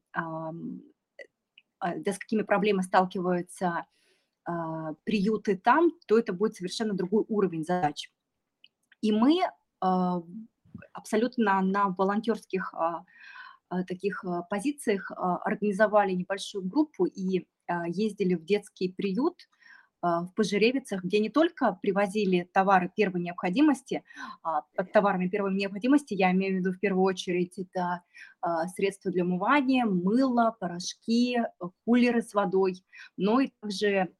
да, 1.96 2.12
с 2.12 2.18
какими 2.18 2.42
проблемами 2.42 2.84
сталкиваются 2.84 3.86
а, 4.44 4.94
приюты 5.04 5.56
там, 5.56 5.92
то 6.06 6.18
это 6.18 6.32
будет 6.32 6.56
совершенно 6.56 6.94
другой 6.94 7.24
уровень 7.28 7.64
задач. 7.64 8.10
И 9.02 9.12
мы 9.12 9.40
а, 9.80 10.22
абсолютно 10.92 11.60
на 11.60 11.88
волонтерских 11.88 12.74
а, 12.74 13.04
таких 13.88 14.24
позициях 14.48 15.10
организовали 15.10 16.12
небольшую 16.12 16.64
группу 16.64 17.04
и 17.04 17.48
ездили 17.88 18.34
в 18.34 18.44
детский 18.44 18.92
приют, 18.92 19.34
а, 19.40 19.55
в 20.22 20.32
Пожеревицах, 20.34 21.02
где 21.04 21.18
не 21.18 21.30
только 21.30 21.78
привозили 21.82 22.48
товары 22.52 22.90
первой 22.94 23.20
необходимости, 23.20 24.04
а, 24.42 24.62
под 24.74 24.92
товарами 24.92 25.28
первой 25.28 25.54
необходимости 25.54 26.14
я 26.14 26.32
имею 26.32 26.56
в 26.56 26.58
виду 26.58 26.72
в 26.72 26.78
первую 26.78 27.04
очередь 27.04 27.58
это 27.58 28.02
а, 28.40 28.68
средства 28.68 29.10
для 29.10 29.24
умывания, 29.24 29.86
мыло, 29.86 30.56
порошки, 30.58 31.42
кулеры 31.84 32.22
с 32.22 32.34
водой, 32.34 32.84
но 33.16 33.40
и 33.40 33.50
также 33.60 34.12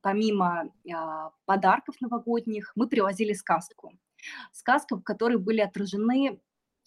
помимо 0.00 0.72
подарков 1.44 1.94
новогодних 2.00 2.72
мы 2.74 2.88
привозили 2.88 3.34
сказку. 3.34 3.92
Сказку, 4.52 4.96
в 4.96 5.02
которой 5.02 5.36
были 5.36 5.60
отражены 5.60 6.40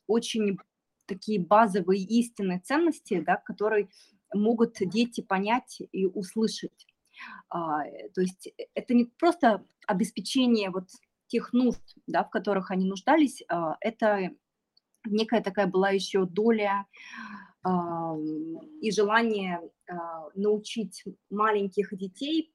очень 0.08 0.58
такие 1.06 1.40
базовые 1.40 2.02
истинные 2.02 2.60
ценности, 2.60 3.22
да, 3.22 3.38
которые 3.38 3.90
могут 4.34 4.78
дети 4.80 5.22
понять 5.22 5.82
и 5.92 6.06
услышать. 6.06 6.88
А, 7.50 7.86
э, 7.86 8.10
то 8.10 8.22
есть 8.22 8.48
э, 8.48 8.66
это 8.74 8.94
не 8.94 9.06
просто 9.06 9.66
обеспечение 9.88 10.70
вот 10.70 10.88
тех 11.28 11.54
нужд, 11.54 11.82
да, 12.08 12.24
в 12.24 12.30
которых 12.30 12.72
они 12.72 12.86
нуждались, 12.86 13.44
а, 13.50 13.78
это 13.82 14.32
некая 15.06 15.42
такая 15.42 15.68
была 15.68 15.90
еще 15.92 16.26
доля 16.26 16.86
и 18.82 18.92
желание 18.92 19.60
а, 19.90 20.30
научить 20.36 21.04
маленьких 21.32 21.98
детей 21.98 22.54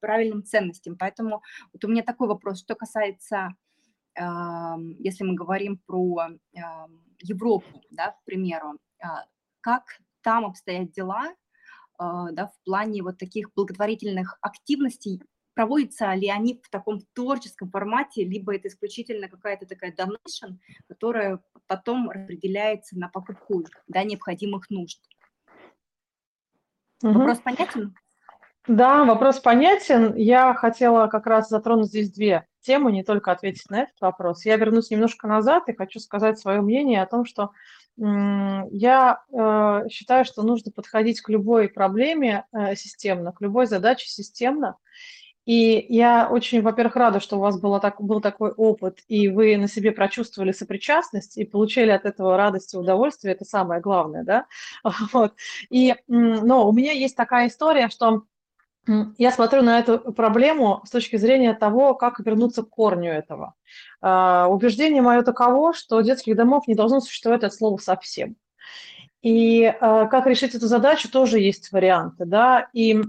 правильным 0.00 0.44
ценностям. 0.44 0.96
Поэтому 0.98 1.42
вот 1.72 1.84
у 1.84 1.88
меня 1.88 2.02
такой 2.02 2.28
вопрос, 2.28 2.60
что 2.60 2.74
касается, 2.74 3.54
если 4.14 5.24
мы 5.24 5.34
говорим 5.34 5.80
про 5.86 6.28
Европу, 7.20 7.82
да, 7.90 8.10
к 8.10 8.24
примеру, 8.24 8.78
как 9.60 9.84
там 10.22 10.46
обстоят 10.46 10.90
дела 10.90 11.34
да, 12.32 12.46
в 12.48 12.64
плане 12.64 13.02
вот 13.02 13.18
таких 13.18 13.52
благотворительных 13.54 14.38
активностей, 14.40 15.22
проводятся 15.54 16.12
ли 16.14 16.28
они 16.28 16.60
в 16.62 16.70
таком 16.70 17.00
творческом 17.14 17.70
формате, 17.70 18.24
либо 18.24 18.54
это 18.54 18.68
исключительно 18.68 19.28
какая-то 19.28 19.66
такая 19.66 19.92
donation, 19.92 20.58
которая 20.88 21.40
потом 21.66 22.10
распределяется 22.10 22.98
на 22.98 23.08
покупку 23.08 23.64
да, 23.86 24.02
необходимых 24.04 24.70
нужд. 24.70 25.00
Угу. 27.02 27.12
Вопрос 27.12 27.40
понятен? 27.40 27.94
Да, 28.68 29.04
вопрос 29.04 29.40
понятен. 29.40 30.14
Я 30.14 30.54
хотела 30.54 31.08
как 31.08 31.26
раз 31.26 31.48
затронуть 31.48 31.88
здесь 31.88 32.12
две 32.12 32.46
темы, 32.60 32.92
не 32.92 33.02
только 33.02 33.32
ответить 33.32 33.68
на 33.70 33.82
этот 33.82 34.00
вопрос. 34.00 34.44
Я 34.44 34.56
вернусь 34.56 34.90
немножко 34.90 35.26
назад 35.26 35.68
и 35.68 35.76
хочу 35.76 35.98
сказать 35.98 36.38
свое 36.38 36.60
мнение 36.60 37.02
о 37.02 37.06
том, 37.06 37.24
что 37.24 37.50
я 37.98 39.22
э, 39.30 39.88
считаю, 39.90 40.24
что 40.24 40.42
нужно 40.42 40.72
подходить 40.72 41.20
к 41.20 41.28
любой 41.28 41.68
проблеме 41.68 42.46
э, 42.52 42.74
системно, 42.74 43.32
к 43.32 43.40
любой 43.40 43.66
задаче 43.66 44.08
системно. 44.08 44.76
И 45.44 45.86
я 45.88 46.28
очень, 46.30 46.62
во-первых, 46.62 46.94
рада, 46.94 47.18
что 47.18 47.36
у 47.36 47.40
вас 47.40 47.60
было 47.60 47.80
так, 47.80 48.00
был 48.00 48.20
такой 48.20 48.52
опыт, 48.52 49.00
и 49.08 49.28
вы 49.28 49.56
на 49.56 49.66
себе 49.66 49.90
прочувствовали 49.90 50.52
сопричастность 50.52 51.36
и 51.36 51.44
получили 51.44 51.90
от 51.90 52.04
этого 52.04 52.36
радость 52.36 52.74
и 52.74 52.76
удовольствие, 52.76 53.34
это 53.34 53.44
самое 53.44 53.80
главное, 53.80 54.22
да? 54.22 54.46
Вот. 55.12 55.34
И, 55.68 55.94
но 56.06 56.68
у 56.68 56.72
меня 56.72 56.92
есть 56.92 57.16
такая 57.16 57.48
история, 57.48 57.88
что 57.88 58.22
я 59.18 59.30
смотрю 59.30 59.62
на 59.62 59.78
эту 59.78 59.98
проблему 60.12 60.82
с 60.84 60.90
точки 60.90 61.16
зрения 61.16 61.54
того, 61.54 61.94
как 61.94 62.18
вернуться 62.18 62.62
к 62.62 62.68
корню 62.68 63.12
этого. 63.12 63.54
А, 64.00 64.48
убеждение 64.48 65.02
мое 65.02 65.22
таково, 65.22 65.72
что 65.72 66.00
детских 66.00 66.36
домов 66.36 66.66
не 66.66 66.74
должно 66.74 67.00
существовать 67.00 67.44
от 67.44 67.54
слова 67.54 67.76
совсем. 67.76 68.36
И 69.22 69.64
а, 69.66 70.06
как 70.06 70.26
решить 70.26 70.56
эту 70.56 70.66
задачу, 70.66 71.08
тоже 71.08 71.38
есть 71.38 71.70
варианты, 71.70 72.24
да. 72.24 72.68
И 72.72 73.00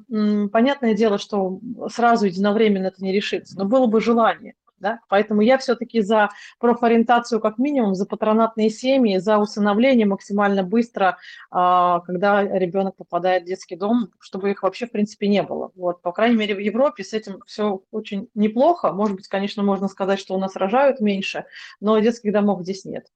понятное 0.51 0.93
дело, 0.93 1.17
что 1.17 1.59
сразу 1.91 2.27
единовременно 2.27 2.87
это 2.87 3.03
не 3.03 3.11
решится, 3.11 3.57
но 3.57 3.65
было 3.65 3.87
бы 3.87 3.99
желание. 3.99 4.53
Да? 4.83 4.99
Поэтому 5.07 5.39
я 5.39 5.57
все-таки 5.57 6.01
за 6.01 6.29
профориентацию 6.59 7.39
как 7.39 7.57
минимум, 7.57 7.95
за 7.95 8.05
патронатные 8.05 8.69
семьи, 8.69 9.17
за 9.17 9.37
усыновление 9.37 10.05
максимально 10.05 10.61
быстро, 10.61 11.17
а, 11.49 12.01
когда 12.01 12.43
ребенок 12.43 12.97
попадает 12.97 13.43
в 13.43 13.45
детский 13.45 13.77
дом, 13.77 14.09
чтобы 14.19 14.51
их 14.51 14.61
вообще 14.61 14.85
в 14.85 14.91
принципе 14.91 15.29
не 15.29 15.41
было. 15.41 15.71
Вот, 15.75 16.01
по 16.01 16.11
крайней 16.11 16.35
мере, 16.35 16.53
в 16.53 16.59
Европе 16.59 17.05
с 17.05 17.13
этим 17.13 17.39
все 17.47 17.81
очень 17.91 18.27
неплохо. 18.35 18.91
Может 18.91 19.15
быть, 19.15 19.29
конечно, 19.29 19.63
можно 19.63 19.87
сказать, 19.87 20.19
что 20.19 20.35
у 20.35 20.37
нас 20.37 20.57
рожают 20.57 20.99
меньше, 20.99 21.45
но 21.79 21.97
детских 21.99 22.33
домов 22.33 22.63
здесь 22.63 22.83
нет. 22.83 23.07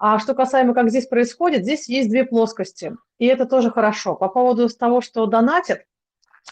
А 0.00 0.18
что 0.18 0.34
касаемо, 0.34 0.74
как 0.74 0.90
здесь 0.90 1.06
происходит, 1.06 1.62
здесь 1.62 1.88
есть 1.88 2.10
две 2.10 2.24
плоскости, 2.24 2.96
и 3.18 3.26
это 3.26 3.46
тоже 3.46 3.70
хорошо. 3.70 4.16
По 4.16 4.28
поводу 4.28 4.68
того, 4.68 5.00
что 5.00 5.24
донатят, 5.26 5.84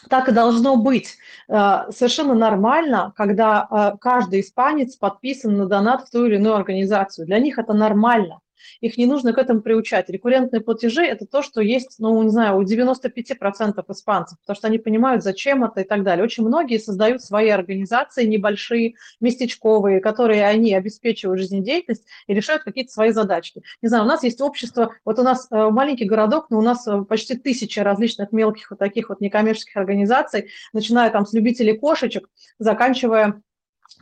так 0.09 0.29
и 0.29 0.33
должно 0.33 0.77
быть. 0.77 1.17
Э, 1.49 1.91
совершенно 1.91 2.35
нормально, 2.35 3.13
когда 3.17 3.67
э, 3.71 3.99
каждый 4.01 4.41
испанец 4.41 4.97
подписан 4.97 5.57
на 5.57 5.67
донат 5.67 6.07
в 6.07 6.11
ту 6.11 6.27
или 6.27 6.37
иную 6.37 6.57
организацию. 6.57 7.27
Для 7.27 7.39
них 7.39 7.59
это 7.59 7.73
нормально. 7.73 8.41
Их 8.81 8.97
не 8.97 9.07
нужно 9.07 9.33
к 9.33 9.39
этому 9.39 9.61
приучать. 9.61 10.09
Рекуррентные 10.09 10.61
платежи– 10.61 11.05
это 11.05 11.27
то, 11.27 11.43
что 11.43 11.61
есть, 11.61 11.97
ну, 11.99 12.23
не 12.23 12.31
знаю, 12.31 12.57
у 12.59 12.63
95% 12.63 13.85
испанцев, 13.89 14.39
потому 14.41 14.57
что 14.57 14.67
они 14.69 14.79
понимают, 14.79 15.23
зачем 15.23 15.65
это 15.65 15.81
и 15.81 15.85
так 15.85 16.03
далее. 16.03 16.25
Очень 16.25 16.45
многие 16.45 16.79
создают 16.79 17.23
свои 17.23 17.49
организации 17.49 18.25
небольшие, 18.25 18.95
местечковые, 19.21 20.01
которые 20.01 20.47
они 20.47 20.75
обеспечивают 20.75 21.41
жизнедеятельность 21.41 22.05
и 22.27 22.35
решают 22.35 22.63
какие-то 22.63 22.93
свои 22.93 23.11
задачки. 23.11 23.63
Не 23.83 23.89
знаю, 23.89 24.05
у 24.05 24.09
нас 24.09 24.23
есть 24.23 24.41
общество, 24.41 24.95
вот 25.05 25.19
у 25.19 25.23
нас 25.23 25.49
э, 25.51 25.71
маленький 25.71 26.05
городок, 26.05 26.47
но 26.51 26.59
у 26.59 26.63
нас 26.63 26.87
э, 26.87 27.03
почти 27.03 27.37
тысяча 27.37 27.83
различных 27.83 28.33
мелких 28.33 28.71
вот 28.71 28.79
таких 28.79 29.09
вот 29.09 29.21
некоммерческих 29.21 29.77
организаций, 29.77 30.51
начиная 30.73 31.11
там 31.11 31.27
с 31.27 31.33
любителей 31.33 31.77
кошечек, 31.77 32.29
заканчивая 32.59 33.43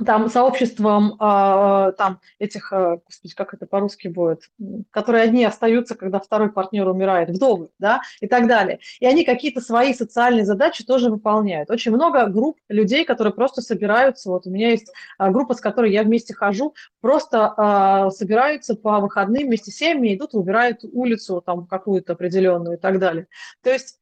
там 0.04 0.28
сообществом 0.28 1.14
э, 1.14 1.92
там 1.98 2.20
этих, 2.38 2.72
э, 2.72 2.98
господи, 3.04 3.34
как 3.34 3.54
это 3.54 3.66
по-русски 3.66 4.08
будет, 4.08 4.50
которые 4.90 5.24
одни 5.24 5.44
остаются, 5.44 5.94
когда 5.94 6.18
второй 6.18 6.50
партнер 6.50 6.88
умирает, 6.88 7.30
вдовы, 7.30 7.68
да, 7.78 8.00
и 8.20 8.26
так 8.26 8.46
далее. 8.46 8.80
И 9.00 9.06
они 9.06 9.24
какие-то 9.24 9.60
свои 9.60 9.94
социальные 9.94 10.44
задачи 10.44 10.84
тоже 10.84 11.10
выполняют. 11.10 11.70
Очень 11.70 11.92
много 11.92 12.26
групп 12.26 12.58
людей, 12.68 13.04
которые 13.04 13.34
просто 13.34 13.62
собираются, 13.62 14.30
вот 14.30 14.46
у 14.46 14.50
меня 14.50 14.70
есть 14.70 14.90
э, 15.18 15.30
группа, 15.30 15.54
с 15.54 15.60
которой 15.60 15.92
я 15.92 16.02
вместе 16.02 16.34
хожу, 16.34 16.74
просто 17.00 17.54
э, 17.56 18.10
собираются 18.10 18.74
по 18.74 18.98
выходным 19.00 19.46
вместе 19.46 19.70
с 19.70 19.76
семьями, 19.76 20.16
идут, 20.16 20.34
убирают 20.34 20.80
улицу 20.84 21.42
там 21.44 21.66
какую-то 21.66 22.14
определенную 22.14 22.76
и 22.76 22.80
так 22.80 22.98
далее. 22.98 23.26
То 23.62 23.70
есть 23.70 23.98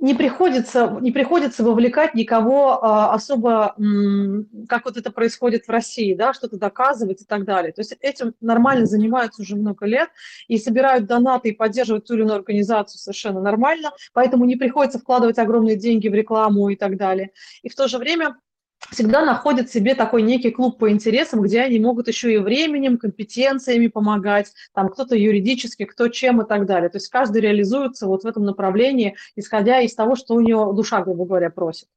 не 0.00 0.14
приходится, 0.14 0.98
не 1.00 1.12
приходится 1.12 1.62
вовлекать 1.62 2.14
никого 2.14 2.82
а, 2.82 3.12
особо, 3.12 3.74
как 4.68 4.86
вот 4.86 4.96
это 4.96 5.12
происходит 5.12 5.66
в 5.66 5.70
России, 5.70 6.14
да, 6.14 6.32
что-то 6.32 6.58
доказывать 6.58 7.22
и 7.22 7.24
так 7.24 7.44
далее. 7.44 7.72
То 7.72 7.82
есть 7.82 7.94
этим 8.00 8.34
нормально 8.40 8.86
занимаются 8.86 9.42
уже 9.42 9.56
много 9.56 9.86
лет 9.86 10.08
и 10.48 10.56
собирают 10.56 11.06
донаты 11.06 11.50
и 11.50 11.54
поддерживают 11.54 12.06
ту 12.06 12.14
или 12.14 12.22
иную 12.22 12.36
организацию 12.36 12.98
совершенно 12.98 13.40
нормально, 13.40 13.92
поэтому 14.14 14.46
не 14.46 14.56
приходится 14.56 14.98
вкладывать 14.98 15.38
огромные 15.38 15.76
деньги 15.76 16.08
в 16.08 16.14
рекламу 16.14 16.70
и 16.70 16.76
так 16.76 16.96
далее. 16.96 17.30
И 17.62 17.68
в 17.68 17.74
то 17.74 17.86
же 17.86 17.98
время 17.98 18.36
всегда 18.90 19.24
находят 19.24 19.70
себе 19.70 19.94
такой 19.94 20.22
некий 20.22 20.50
клуб 20.50 20.78
по 20.78 20.90
интересам, 20.90 21.42
где 21.42 21.62
они 21.62 21.78
могут 21.78 22.08
еще 22.08 22.32
и 22.32 22.38
временем, 22.38 22.98
компетенциями 22.98 23.86
помогать, 23.86 24.52
там 24.74 24.88
кто-то 24.88 25.16
юридически, 25.16 25.84
кто 25.84 26.08
чем 26.08 26.42
и 26.42 26.46
так 26.46 26.66
далее. 26.66 26.90
То 26.90 26.96
есть 26.96 27.08
каждый 27.08 27.40
реализуется 27.40 28.06
вот 28.06 28.24
в 28.24 28.26
этом 28.26 28.44
направлении, 28.44 29.16
исходя 29.36 29.80
из 29.80 29.94
того, 29.94 30.16
что 30.16 30.34
у 30.34 30.40
него 30.40 30.72
душа, 30.72 31.02
грубо 31.02 31.24
говоря, 31.24 31.50
просит. 31.50 31.88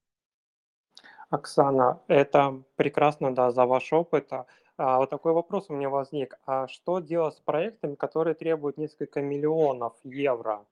Оксана, 1.29 1.99
это 2.07 2.61
прекрасно, 2.75 3.33
да, 3.33 3.51
за 3.51 3.65
ваш 3.65 3.91
опыт. 3.91 4.29
А 4.77 4.97
вот 4.97 5.09
такой 5.09 5.33
вопрос 5.33 5.65
у 5.69 5.73
меня 5.73 5.89
возник. 5.89 6.37
А 6.45 6.67
что 6.67 6.99
делать 6.99 7.35
с 7.35 7.39
проектами, 7.39 7.95
которые 7.95 8.33
требуют 8.35 8.77
несколько 8.77 9.21
миллионов 9.21 9.93
евро 10.03 10.65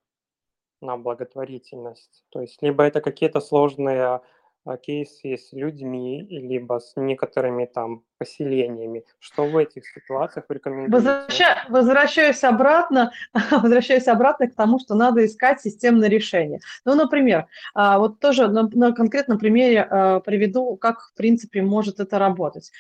на 0.82 0.98
благотворительность? 0.98 2.26
То 2.30 2.42
есть 2.42 2.62
либо 2.62 2.84
это 2.84 3.02
какие-то 3.02 3.42
сложные 3.42 4.22
а, 4.64 4.78
кейсы 4.78 5.38
с 5.38 5.54
людьми, 5.54 6.26
либо 6.30 6.80
с 6.80 6.94
некоторыми 6.96 7.66
там 7.66 8.04
поселениями. 8.22 9.04
Что 9.18 9.46
в 9.46 9.58
этих 9.58 9.84
ситуациях 9.88 10.46
рекомендуете? 10.50 10.94
Возвраща, 10.94 11.66
возвращаюсь 11.70 12.44
обратно, 12.44 13.12
возвращаюсь 13.52 14.08
обратно 14.08 14.48
к 14.48 14.54
тому, 14.54 14.78
что 14.78 14.94
надо 14.94 15.26
искать 15.26 15.60
системное 15.62 16.08
решение. 16.08 16.60
Ну, 16.86 16.94
например, 16.94 17.48
а, 17.74 17.98
вот 17.98 18.20
тоже 18.20 18.48
на, 18.48 18.70
на 18.72 18.92
конкретном 18.92 19.40
примере 19.40 19.82
а, 19.82 20.20
приведу, 20.20 20.76
как 20.76 21.00
в 21.02 21.14
принципе 21.16 21.64
может 21.64 22.00
это 22.00 22.20
работать. 22.20 22.72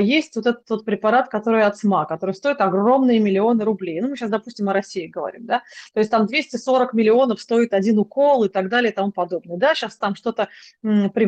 Есть 0.00 0.34
вот 0.34 0.46
этот 0.46 0.68
вот 0.68 0.84
препарат, 0.84 1.28
который 1.28 1.62
от 1.62 1.76
СМА, 1.76 2.06
который 2.06 2.34
стоит 2.34 2.60
огромные 2.60 3.20
миллионы 3.20 3.62
рублей. 3.64 4.00
Ну, 4.00 4.08
мы 4.08 4.16
сейчас, 4.16 4.30
допустим, 4.30 4.68
о 4.68 4.72
России 4.72 5.06
говорим, 5.06 5.46
да, 5.46 5.62
то 5.94 6.00
есть 6.00 6.10
там 6.10 6.26
240 6.26 6.92
миллионов 6.94 7.40
стоит 7.40 7.72
один 7.72 8.00
укол 8.00 8.44
и 8.44 8.48
так 8.48 8.68
далее 8.68 8.90
и 8.90 8.94
тому 8.94 9.12
подобное. 9.12 9.56
Да, 9.56 9.76
сейчас 9.76 9.96
там 9.96 10.16
что-то 10.16 10.48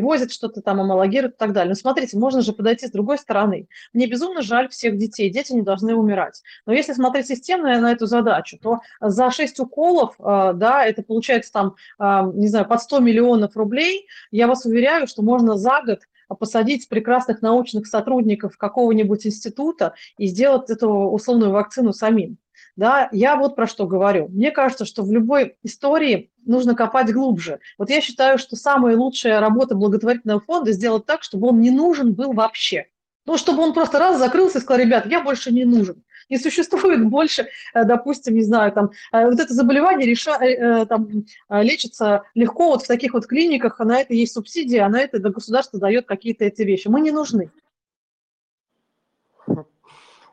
привозят, 0.00 0.32
что-то 0.32 0.62
там 0.62 0.80
амалогируют 0.80 1.34
и 1.34 1.38
так 1.38 1.52
далее. 1.52 1.70
Но 1.70 1.74
смотрите, 1.74 2.16
можно 2.16 2.40
же 2.40 2.52
подойти 2.52 2.86
с 2.86 2.90
другой 2.90 3.18
стороны. 3.18 3.68
Мне 3.92 4.06
безумно 4.06 4.40
жаль 4.40 4.70
всех 4.70 4.96
детей, 4.96 5.30
дети 5.30 5.52
не 5.52 5.62
должны 5.62 5.94
умирать. 5.94 6.42
Но 6.64 6.72
если 6.72 6.94
смотреть 6.94 7.26
системно 7.26 7.78
на 7.80 7.92
эту 7.92 8.06
задачу, 8.06 8.58
то 8.60 8.78
за 9.00 9.30
6 9.30 9.60
уколов, 9.60 10.14
э, 10.18 10.52
да, 10.54 10.86
это 10.86 11.02
получается 11.02 11.52
там, 11.52 11.74
э, 11.98 12.32
не 12.34 12.48
знаю, 12.48 12.66
под 12.66 12.80
100 12.80 13.00
миллионов 13.00 13.56
рублей, 13.56 14.06
я 14.30 14.46
вас 14.46 14.64
уверяю, 14.64 15.06
что 15.06 15.22
можно 15.22 15.56
за 15.56 15.82
год 15.84 16.00
посадить 16.38 16.88
прекрасных 16.88 17.42
научных 17.42 17.86
сотрудников 17.86 18.56
какого-нибудь 18.56 19.26
института 19.26 19.94
и 20.16 20.26
сделать 20.26 20.70
эту 20.70 20.88
условную 20.88 21.50
вакцину 21.50 21.92
самим. 21.92 22.38
Да, 22.76 23.08
я 23.12 23.36
вот 23.36 23.56
про 23.56 23.66
что 23.66 23.86
говорю. 23.86 24.28
Мне 24.28 24.50
кажется, 24.50 24.84
что 24.84 25.02
в 25.02 25.12
любой 25.12 25.56
истории 25.62 26.30
нужно 26.46 26.74
копать 26.74 27.12
глубже. 27.12 27.60
Вот 27.78 27.90
я 27.90 28.00
считаю, 28.00 28.38
что 28.38 28.56
самая 28.56 28.96
лучшая 28.96 29.40
работа 29.40 29.74
благотворительного 29.74 30.40
фонда 30.40 30.72
сделать 30.72 31.06
так, 31.06 31.22
чтобы 31.22 31.48
он 31.48 31.60
не 31.60 31.70
нужен 31.70 32.14
был 32.14 32.32
вообще. 32.32 32.86
Ну, 33.26 33.36
чтобы 33.36 33.62
он 33.62 33.74
просто 33.74 33.98
раз 33.98 34.18
закрылся 34.18 34.58
и 34.58 34.60
сказал, 34.60 34.84
ребят, 34.84 35.06
я 35.06 35.22
больше 35.22 35.52
не 35.52 35.64
нужен. 35.64 36.02
Не 36.30 36.38
существует 36.38 37.04
больше, 37.04 37.48
э, 37.74 37.84
допустим, 37.84 38.34
не 38.34 38.42
знаю, 38.42 38.72
там, 38.72 38.90
э, 39.12 39.26
вот 39.26 39.38
это 39.38 39.52
заболевание 39.52 40.06
реша, 40.08 40.38
э, 40.42 40.86
там, 40.86 41.26
лечится 41.50 42.22
легко 42.34 42.70
вот 42.70 42.82
в 42.82 42.86
таких 42.86 43.14
вот 43.14 43.26
клиниках, 43.26 43.80
а 43.80 43.84
на 43.84 44.00
это 44.00 44.14
есть 44.14 44.32
субсидии, 44.32 44.78
а 44.78 44.88
на 44.88 45.00
это 45.00 45.18
государство 45.18 45.78
дает 45.78 46.06
какие-то 46.06 46.44
эти 46.44 46.62
вещи. 46.62 46.88
Мы 46.88 47.00
не 47.00 47.10
нужны. 47.10 47.50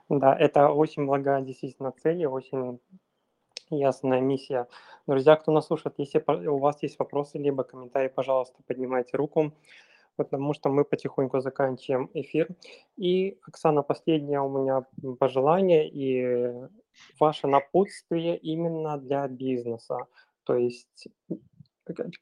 Да, 0.09 0.35
это 0.37 0.69
очень 0.69 1.05
благая 1.05 1.41
действительно 1.41 1.91
цель, 1.91 2.25
очень 2.25 2.79
ясная 3.69 4.21
миссия. 4.21 4.67
Друзья, 5.05 5.35
кто 5.35 5.51
нас 5.51 5.67
слушает, 5.67 5.95
если 5.97 6.23
у 6.47 6.57
вас 6.57 6.81
есть 6.83 6.97
вопросы, 6.99 7.37
либо 7.37 7.63
комментарии, 7.63 8.07
пожалуйста, 8.07 8.61
поднимайте 8.65 9.17
руку 9.17 9.53
потому 10.17 10.53
что 10.53 10.69
мы 10.69 10.83
потихоньку 10.83 11.39
заканчиваем 11.39 12.09
эфир. 12.13 12.49
И, 12.97 13.37
Оксана, 13.47 13.83
последнее 13.83 14.41
у 14.41 14.49
меня 14.49 14.85
пожелание 15.19 15.87
и 15.87 16.67
ваше 17.19 17.47
напутствие 17.47 18.37
именно 18.37 18.97
для 18.97 19.27
бизнеса, 19.27 20.07
то 20.43 20.55
есть 20.55 21.07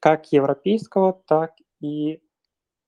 как 0.00 0.32
европейского, 0.32 1.22
так 1.26 1.54
и 1.80 2.20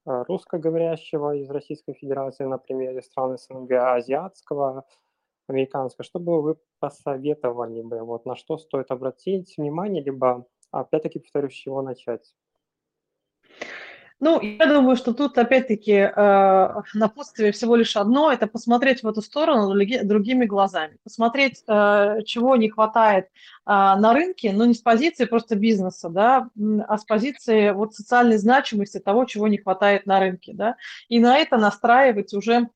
русскоговорящего 0.08 1.36
из 1.36 1.50
Российской 1.50 1.94
Федерации, 1.94 2.44
например, 2.44 2.96
из 2.98 3.06
стран 3.06 3.36
СНГ, 3.36 3.72
азиатского, 3.72 4.84
американского, 5.48 6.04
что 6.04 6.18
бы 6.18 6.42
вы 6.42 6.56
посоветовали 6.80 7.82
бы, 7.82 8.00
вот 8.02 8.26
на 8.26 8.36
что 8.36 8.58
стоит 8.58 8.90
обратить 8.90 9.56
внимание, 9.56 10.02
либо, 10.02 10.46
опять-таки, 10.70 11.18
повторюсь, 11.18 11.52
с 11.52 11.56
чего 11.56 11.82
начать? 11.82 12.34
Ну, 14.20 14.40
я 14.40 14.66
думаю, 14.66 14.96
что 14.96 15.14
тут 15.14 15.38
опять-таки 15.38 15.92
э, 15.92 16.68
напутствие 16.94 17.52
всего 17.52 17.76
лишь 17.76 17.96
одно– 17.96 18.32
это 18.32 18.48
посмотреть 18.48 19.04
в 19.04 19.08
эту 19.08 19.22
сторону 19.22 19.72
другими 20.02 20.44
глазами, 20.44 20.96
посмотреть, 21.04 21.62
э, 21.68 22.22
чего 22.26 22.56
не 22.56 22.68
хватает 22.68 23.26
э, 23.26 23.28
на 23.64 24.12
рынке, 24.12 24.52
но 24.52 24.64
не 24.64 24.74
с 24.74 24.80
позиции 24.80 25.24
просто 25.24 25.54
бизнеса, 25.54 26.08
да, 26.08 26.48
а 26.88 26.98
с 26.98 27.04
позиции 27.04 27.70
вот 27.70 27.94
социальной 27.94 28.38
значимости 28.38 28.98
того, 28.98 29.24
чего 29.24 29.46
не 29.46 29.58
хватает 29.58 30.04
на 30.04 30.18
рынке, 30.18 30.52
да, 30.52 30.74
и 31.08 31.20
на 31.20 31.38
это 31.38 31.56
настраивать 31.56 32.34
уже 32.34 32.70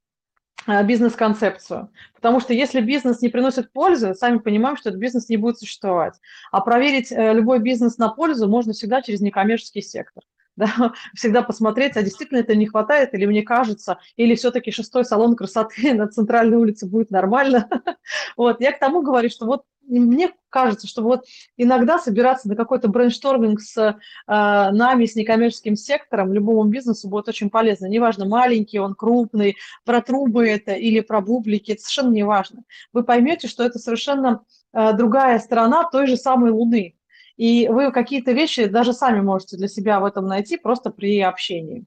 бизнес-концепцию. 0.69 1.91
Потому 2.15 2.39
что 2.39 2.55
если 2.55 2.81
бизнес 2.81 3.21
не 3.21 3.31
приносит 3.31 3.73
пользы, 3.73 4.15
сами 4.15 4.39
понимаем, 4.39 4.77
что 4.77 4.91
этот 4.91 5.01
бизнес 5.01 5.29
не 5.29 5.37
будет 5.37 5.59
существовать. 5.59 6.15
А 6.53 6.61
проверить 6.61 7.11
любой 7.11 7.59
бизнес 7.59 7.99
на 7.99 8.11
пользу 8.11 8.47
можно 8.49 8.73
всегда 8.73 9.03
через 9.03 9.21
некоммерческий 9.21 9.83
сектор. 9.83 10.23
да, 10.57 10.93
всегда 11.15 11.43
посмотреть, 11.43 11.97
а 11.97 12.03
действительно 12.03 12.39
это 12.39 12.55
не 12.55 12.67
хватает, 12.67 13.15
или 13.15 13.25
мне 13.25 13.43
кажется, 13.43 13.99
или 14.17 14.35
все-таки 14.35 14.71
шестой 14.71 15.05
салон 15.05 15.35
красоты 15.35 15.95
на 15.95 16.09
центральной 16.09 16.57
улице 16.57 16.87
будет 16.87 17.11
нормально. 17.11 17.69
вот, 18.37 18.61
я 18.61 18.73
к 18.73 18.79
тому 18.79 19.03
говорю, 19.03 19.31
что 19.31 19.47
вот 19.47 19.65
мне 19.89 20.31
кажется, 20.49 20.87
что 20.87 21.03
вот 21.03 21.25
иногда 21.57 21.99
собираться 21.99 22.49
на 22.49 22.55
какой-то 22.55 22.89
brainstorming 22.89 23.61
с 23.61 23.77
э, 23.79 23.93
нами, 24.27 25.07
с 25.07 25.17
некоммерческим 25.17 25.75
сектором, 25.75 26.33
любому 26.33 26.65
бизнесу 26.65 27.09
будет 27.09 27.29
очень 27.29 27.51
полезно. 27.51 27.87
Неважно, 27.87 28.27
маленький 28.27 28.79
он, 28.79 28.95
крупный, 28.95 29.57
про 29.85 30.01
трубы 30.01 30.49
это 30.49 30.73
или 30.73 31.01
про 31.01 31.21
бублики, 31.21 31.73
это 31.73 31.83
совершенно 31.83 32.13
неважно. 32.13 32.63
Вы 32.93 33.03
поймете, 33.03 33.49
что 33.49 33.65
это 33.65 33.79
совершенно 33.79 34.45
э, 34.73 34.93
другая 34.93 35.39
сторона 35.41 35.85
той 35.91 36.07
же 36.07 36.17
самой 36.17 36.53
Луны. 36.53 36.95
И 37.37 37.69
вы 37.69 37.93
какие-то 37.93 38.33
вещи 38.33 38.67
даже 38.67 38.93
сами 38.93 39.21
можете 39.21 39.57
для 39.57 39.69
себя 39.69 40.01
в 40.01 40.05
этом 40.05 40.27
найти 40.27 40.57
просто 40.57 40.91
при 40.91 41.21
общении. 41.21 41.85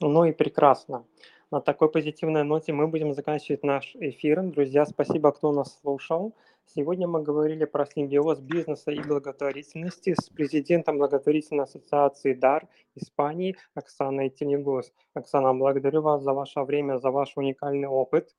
Ну 0.00 0.24
и 0.24 0.32
прекрасно. 0.32 1.04
На 1.50 1.60
такой 1.60 1.90
позитивной 1.90 2.44
ноте 2.44 2.72
мы 2.72 2.86
будем 2.86 3.12
заканчивать 3.14 3.62
наш 3.62 3.94
эфир. 3.96 4.42
Друзья, 4.42 4.86
спасибо, 4.86 5.32
кто 5.32 5.52
нас 5.52 5.78
слушал. 5.80 6.34
Сегодня 6.74 7.06
мы 7.06 7.22
говорили 7.22 7.66
про 7.66 7.84
симбиоз 7.84 8.38
бизнеса 8.40 8.90
и 8.90 9.00
благотворительности 9.00 10.14
с 10.18 10.30
президентом 10.30 10.96
благотворительной 10.96 11.64
ассоциации 11.64 12.32
ДАР 12.32 12.68
Испании 12.94 13.56
Оксаной 13.74 14.30
Тенегос. 14.30 14.92
Оксана, 15.12 15.52
благодарю 15.52 16.00
вас 16.00 16.22
за 16.22 16.32
ваше 16.32 16.60
время, 16.62 16.98
за 16.98 17.10
ваш 17.10 17.36
уникальный 17.36 17.88
опыт. 17.88 18.34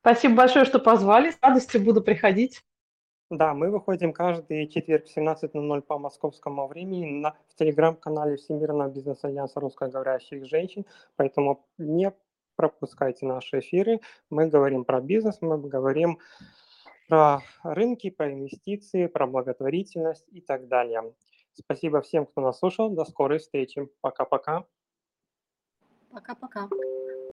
Спасибо 0.00 0.36
большое, 0.36 0.64
что 0.64 0.78
позвали. 0.78 1.30
С 1.30 1.38
радостью 1.42 1.82
буду 1.82 2.00
приходить. 2.02 2.62
Да, 3.30 3.54
мы 3.54 3.70
выходим 3.70 4.12
каждый 4.12 4.68
четверг 4.68 5.06
в 5.06 5.16
17.00 5.16 5.80
по 5.82 5.98
московскому 5.98 6.66
времени 6.68 7.20
на, 7.20 7.34
в 7.48 7.54
телеграм-канале 7.54 8.36
Всемирного 8.36 8.88
бизнес-альянса 8.90 9.60
русскоговорящих 9.60 10.44
женщин, 10.44 10.84
поэтому 11.16 11.66
не 11.78 12.12
пропускайте 12.56 13.26
наши 13.26 13.60
эфиры. 13.60 14.00
Мы 14.30 14.48
говорим 14.48 14.84
про 14.84 15.00
бизнес, 15.00 15.38
мы 15.40 15.58
говорим 15.58 16.18
про 17.08 17.40
рынки, 17.62 18.10
про 18.10 18.32
инвестиции, 18.32 19.06
про 19.06 19.26
благотворительность 19.26 20.26
и 20.30 20.40
так 20.40 20.68
далее. 20.68 21.14
Спасибо 21.54 22.02
всем, 22.02 22.26
кто 22.26 22.40
нас 22.40 22.58
слушал. 22.58 22.90
До 22.90 23.04
скорой 23.04 23.38
встречи. 23.38 23.88
Пока-пока. 24.00 24.64
Пока-пока. 26.10 26.68